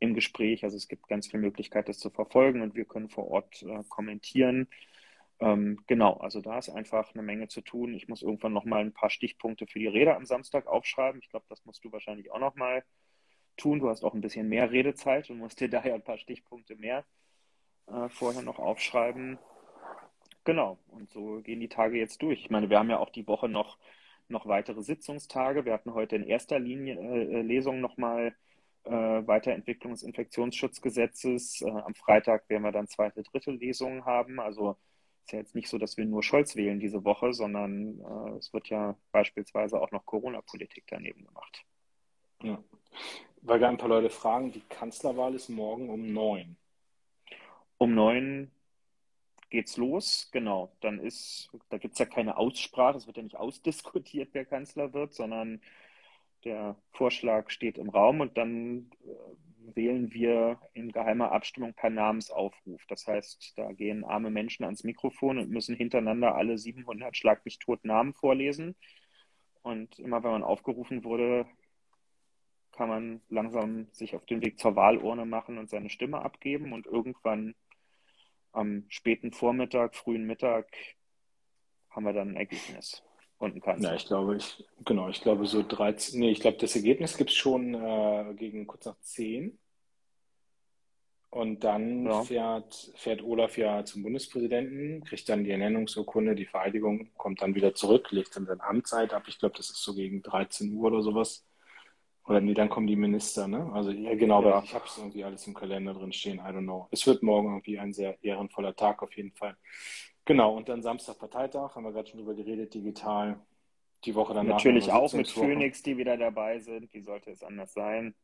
[0.00, 0.64] im Gespräch.
[0.64, 3.82] Also es gibt ganz viel Möglichkeit, das zu verfolgen und wir können vor Ort äh,
[3.88, 4.68] kommentieren.
[5.40, 7.94] Ähm, genau, also da ist einfach eine Menge zu tun.
[7.94, 11.20] Ich muss irgendwann nochmal ein paar Stichpunkte für die Rede am Samstag aufschreiben.
[11.22, 12.84] Ich glaube, das musst du wahrscheinlich auch nochmal
[13.56, 13.80] tun.
[13.80, 17.04] Du hast auch ein bisschen mehr Redezeit und musst dir daher ein paar Stichpunkte mehr
[17.86, 19.38] äh, vorher noch aufschreiben.
[20.44, 22.40] Genau, und so gehen die Tage jetzt durch.
[22.40, 23.78] Ich meine, wir haben ja auch die Woche noch,
[24.28, 25.64] noch weitere Sitzungstage.
[25.64, 28.47] Wir hatten heute in erster Linie äh, Lesung nochmal äh,
[28.90, 31.62] Weiterentwicklung des Infektionsschutzgesetzes.
[31.62, 34.40] Äh, am Freitag werden wir dann zweite, dritte Lesungen haben.
[34.40, 34.76] Also
[35.24, 38.52] ist ja jetzt nicht so, dass wir nur Scholz wählen diese Woche, sondern äh, es
[38.52, 41.64] wird ja beispielsweise auch noch Corona-Politik daneben gemacht.
[42.42, 42.62] Ja.
[43.42, 46.56] Weil gar ein paar Leute fragen, die Kanzlerwahl ist morgen um neun.
[47.76, 48.50] Um neun
[49.50, 50.72] geht's los, genau.
[50.80, 54.92] Dann ist, da gibt es ja keine Aussprache, es wird ja nicht ausdiskutiert, wer Kanzler
[54.92, 55.60] wird, sondern
[56.44, 62.84] der Vorschlag steht im Raum und dann äh, wählen wir in geheimer Abstimmung per Namensaufruf.
[62.88, 67.58] Das heißt, da gehen arme Menschen ans Mikrofon und müssen hintereinander alle 700 Schlag mich
[67.58, 68.76] tot Namen vorlesen.
[69.62, 71.46] Und immer wenn man aufgerufen wurde,
[72.72, 76.72] kann man langsam sich auf den Weg zur Wahlurne machen und seine Stimme abgeben.
[76.72, 77.54] Und irgendwann
[78.52, 80.66] am späten Vormittag, frühen Mittag
[81.90, 83.02] haben wir dann ein Ergebnis
[83.38, 83.90] und ein Kanzler.
[83.90, 87.30] Ja, ich glaube, ich, genau, ich glaube so 13, nee, ich glaube, das Ergebnis gibt
[87.30, 89.58] es schon äh, gegen kurz nach 10.
[91.30, 92.22] Und dann ja.
[92.22, 97.74] fährt, fährt Olaf ja zum Bundespräsidenten, kriegt dann die Ernennungsurkunde, die Vereidigung, kommt dann wieder
[97.74, 99.24] zurück, legt dann seine Amtszeit ab.
[99.26, 101.44] Ich glaube, das ist so gegen 13 Uhr oder sowas.
[102.24, 103.70] Oder nee, dann kommen die Minister, ne?
[103.72, 104.62] Also ja, genau, ja.
[104.62, 106.88] ich habe es irgendwie alles im Kalender drin stehen, I don't know.
[106.90, 109.56] Es wird morgen irgendwie ein sehr ehrenvoller Tag auf jeden Fall.
[110.28, 113.40] Genau, und dann Samstag Parteitag, haben wir gerade schon drüber geredet, digital.
[114.04, 114.56] Die Woche danach.
[114.56, 116.92] Natürlich auch mit Phoenix, die wieder dabei sind.
[116.92, 118.14] Wie sollte es anders sein?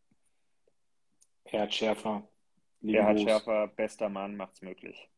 [1.46, 2.28] Herr Schärfer.
[2.82, 5.08] Gerhard Schärfer, bester Mann, macht's möglich.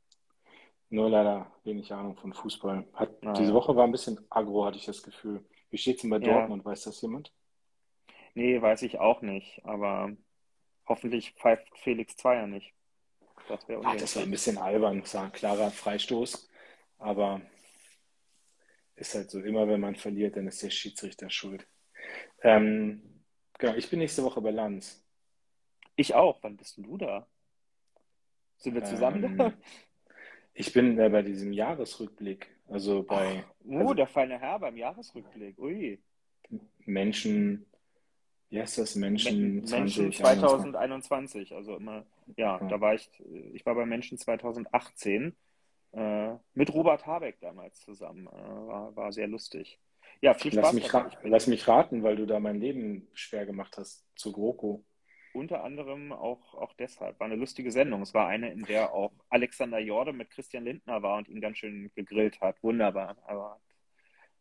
[0.88, 2.86] Nur leider wenig Ahnung von Fußball.
[2.94, 3.36] Hat, Naja.
[3.36, 5.44] Diese Woche war ein bisschen aggro, hatte ich das Gefühl.
[5.70, 6.34] Wie steht's denn bei Ja.
[6.34, 6.64] Dortmund?
[6.64, 7.32] Weiß das jemand?
[8.34, 10.12] Nee, weiß ich auch nicht, aber
[10.86, 12.72] hoffentlich pfeift Felix Zweier nicht.
[13.48, 15.02] Das wäre Ah, das war ein bisschen albern.
[15.02, 16.48] Ein klarer Freistoß.
[16.98, 17.40] Aber
[18.96, 21.66] ist halt so, immer wenn man verliert, dann ist der Schiedsrichter schuld.
[22.42, 23.02] Ähm,
[23.58, 25.04] genau, ich bin nächste Woche bei Lanz.
[25.96, 26.38] Ich auch.
[26.42, 27.26] Wann bist denn du da?
[28.58, 29.52] Sind wir zusammen Ähm, da?
[30.54, 35.58] Ich bin äh, bei diesem Jahresrückblick, also bei Oh, also der feine Herr beim Jahresrückblick.
[35.58, 36.00] Ui.
[36.86, 37.66] Menschen,
[38.48, 38.94] wie heißt das?
[38.94, 41.54] Menschen, Men- Menschen 20, 2021.
[41.54, 42.68] Also immer, ja, Ja.
[42.68, 43.10] da war ich,
[43.52, 45.36] ich war bei Menschen 2018
[45.96, 48.26] äh, mit Robert Habeck damals zusammen.
[48.26, 49.80] Äh, war, war sehr lustig.
[50.20, 50.62] Ja, viel Spaß.
[50.64, 54.32] Lass mich, ra lass mich raten, weil du da mein Leben schwer gemacht hast zu
[54.32, 54.84] GroKo.
[55.32, 57.18] unter anderem auch, auch deshalb.
[57.20, 58.02] War eine lustige Sendung.
[58.02, 61.58] Es war eine, in der auch Alexander Jorde mit Christian Lindner war und ihn ganz
[61.58, 62.62] schön gegrillt hat.
[62.62, 63.16] Wunderbar.
[63.26, 63.60] Aber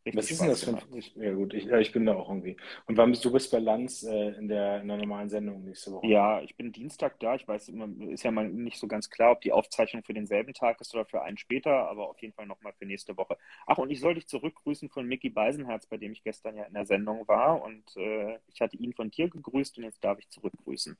[0.05, 0.97] richtig Was ist denn das für ein...
[0.97, 2.57] Ich, ja gut, ich, ja, ich bin da auch irgendwie.
[2.85, 5.91] Und wann bist du bist bei Lanz äh, in der, in der normalen Sendung nächste
[5.91, 6.07] Woche?
[6.07, 7.35] Ja, ich bin Dienstag da.
[7.35, 10.53] Ich weiß immer, ist ja mal nicht so ganz klar, ob die Aufzeichnung für denselben
[10.53, 13.37] Tag ist oder für einen später, aber auf jeden Fall nochmal für nächste Woche.
[13.65, 16.73] Ach, und ich soll dich zurückgrüßen von Mickey Beisenherz, bei dem ich gestern ja in
[16.73, 17.61] der Sendung war.
[17.61, 20.97] Und äh, ich hatte ihn von dir gegrüßt und jetzt darf ich zurückgrüßen.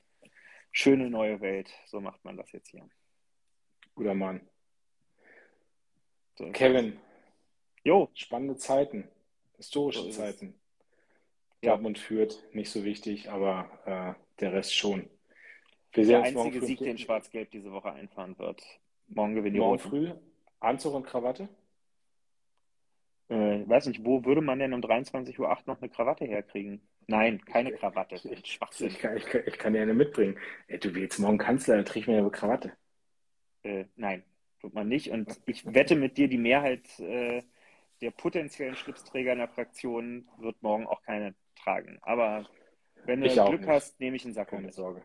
[0.72, 1.72] Schöne neue Welt.
[1.86, 2.88] So macht man das jetzt hier.
[3.94, 4.40] Guter Mann.
[6.34, 6.98] So Kevin,
[7.86, 9.06] Jo, spannende Zeiten,
[9.58, 10.10] historische So.
[10.10, 10.54] Zeiten.
[11.62, 11.70] Ja.
[11.70, 15.08] Dortmund führt, nicht so wichtig, aber äh, der Rest schon.
[15.92, 16.66] Wir der einzige.
[16.66, 18.60] Sieg, den Schwarz-Gelb diese Woche einfahren wird.
[19.06, 19.88] Morgen gewinnen die Morgen Roten.
[19.88, 20.10] früh
[20.58, 21.48] Anzug und Krawatte?
[23.28, 26.80] Äh, weiß nicht, wo würde man denn um 23.08 Uhr noch eine Krawatte herkriegen?
[27.06, 28.16] Nein, keine Krawatte.
[28.16, 28.88] ich- Schwachsinn.
[28.88, 30.36] Ich kann, ich, kann, ich kann dir eine mitbringen.
[30.66, 32.72] Ey, du willst morgen Kanzler, dann ich mir eine Krawatte.
[33.62, 34.24] Äh, nein,
[34.60, 35.12] tut man nicht.
[35.12, 37.44] Und ich wette mit dir, die Mehrheit äh,
[38.00, 41.98] der potenziellen Schlipsträger in der Fraktion wird morgen auch keine tragen.
[42.02, 42.46] Aber
[43.04, 43.70] wenn du auch Glück nicht.
[43.70, 44.74] hast, nehme ich einen Sakko Keine mit.
[44.74, 45.02] Sorge.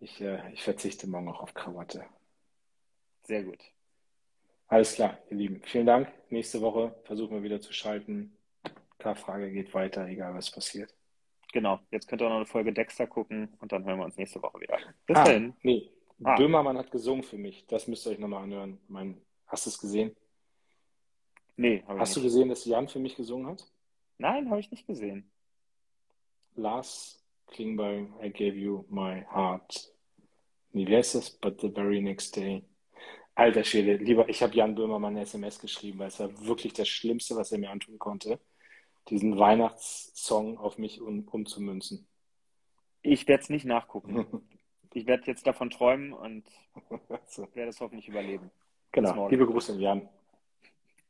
[0.00, 2.04] Ich, äh, ich verzichte morgen auch auf Krawatte.
[3.24, 3.58] Sehr gut.
[4.68, 5.62] Alles klar, ihr Lieben.
[5.64, 6.08] Vielen Dank.
[6.30, 8.36] Nächste Woche versuchen wir wieder zu schalten.
[8.98, 10.94] K-Frage geht weiter, egal was passiert.
[11.52, 11.80] Genau.
[11.90, 14.60] Jetzt könnt ihr noch eine Folge Dexter gucken und dann hören wir uns nächste Woche
[14.60, 14.78] wieder.
[15.06, 15.54] Bis Ah, dahin.
[15.62, 15.90] nee.
[16.24, 16.34] Ah.
[16.36, 17.66] Böhmermann hat gesungen für mich.
[17.66, 18.78] Das müsst ihr euch nochmal anhören.
[18.88, 20.16] Mein, hast du es gesehen?
[21.56, 22.26] Nee, habe ich Hast du nicht.
[22.28, 23.66] gesehen, dass Jan für mich gesungen hat?
[24.18, 25.30] Nein, habe ich nicht gesehen.
[26.54, 29.92] Lars Klingbeil, I gave you my heart.
[30.72, 31.30] Nee, wie heißt das?
[31.30, 32.64] But the very next day.
[33.34, 36.88] Alter Schwede, lieber, ich habe Jan Böhmermann eine SMS geschrieben, weil es war wirklich das
[36.88, 38.40] Schlimmste, was er mir antun konnte,
[39.10, 42.06] diesen Weihnachtssong auf mich um, umzumünzen.
[43.02, 44.26] Ich werde es nicht nachgucken.
[44.94, 46.48] Ich werde jetzt davon träumen und
[47.54, 48.50] werde es hoffentlich überleben.
[48.92, 50.08] Genau, liebe Grüße an Jan.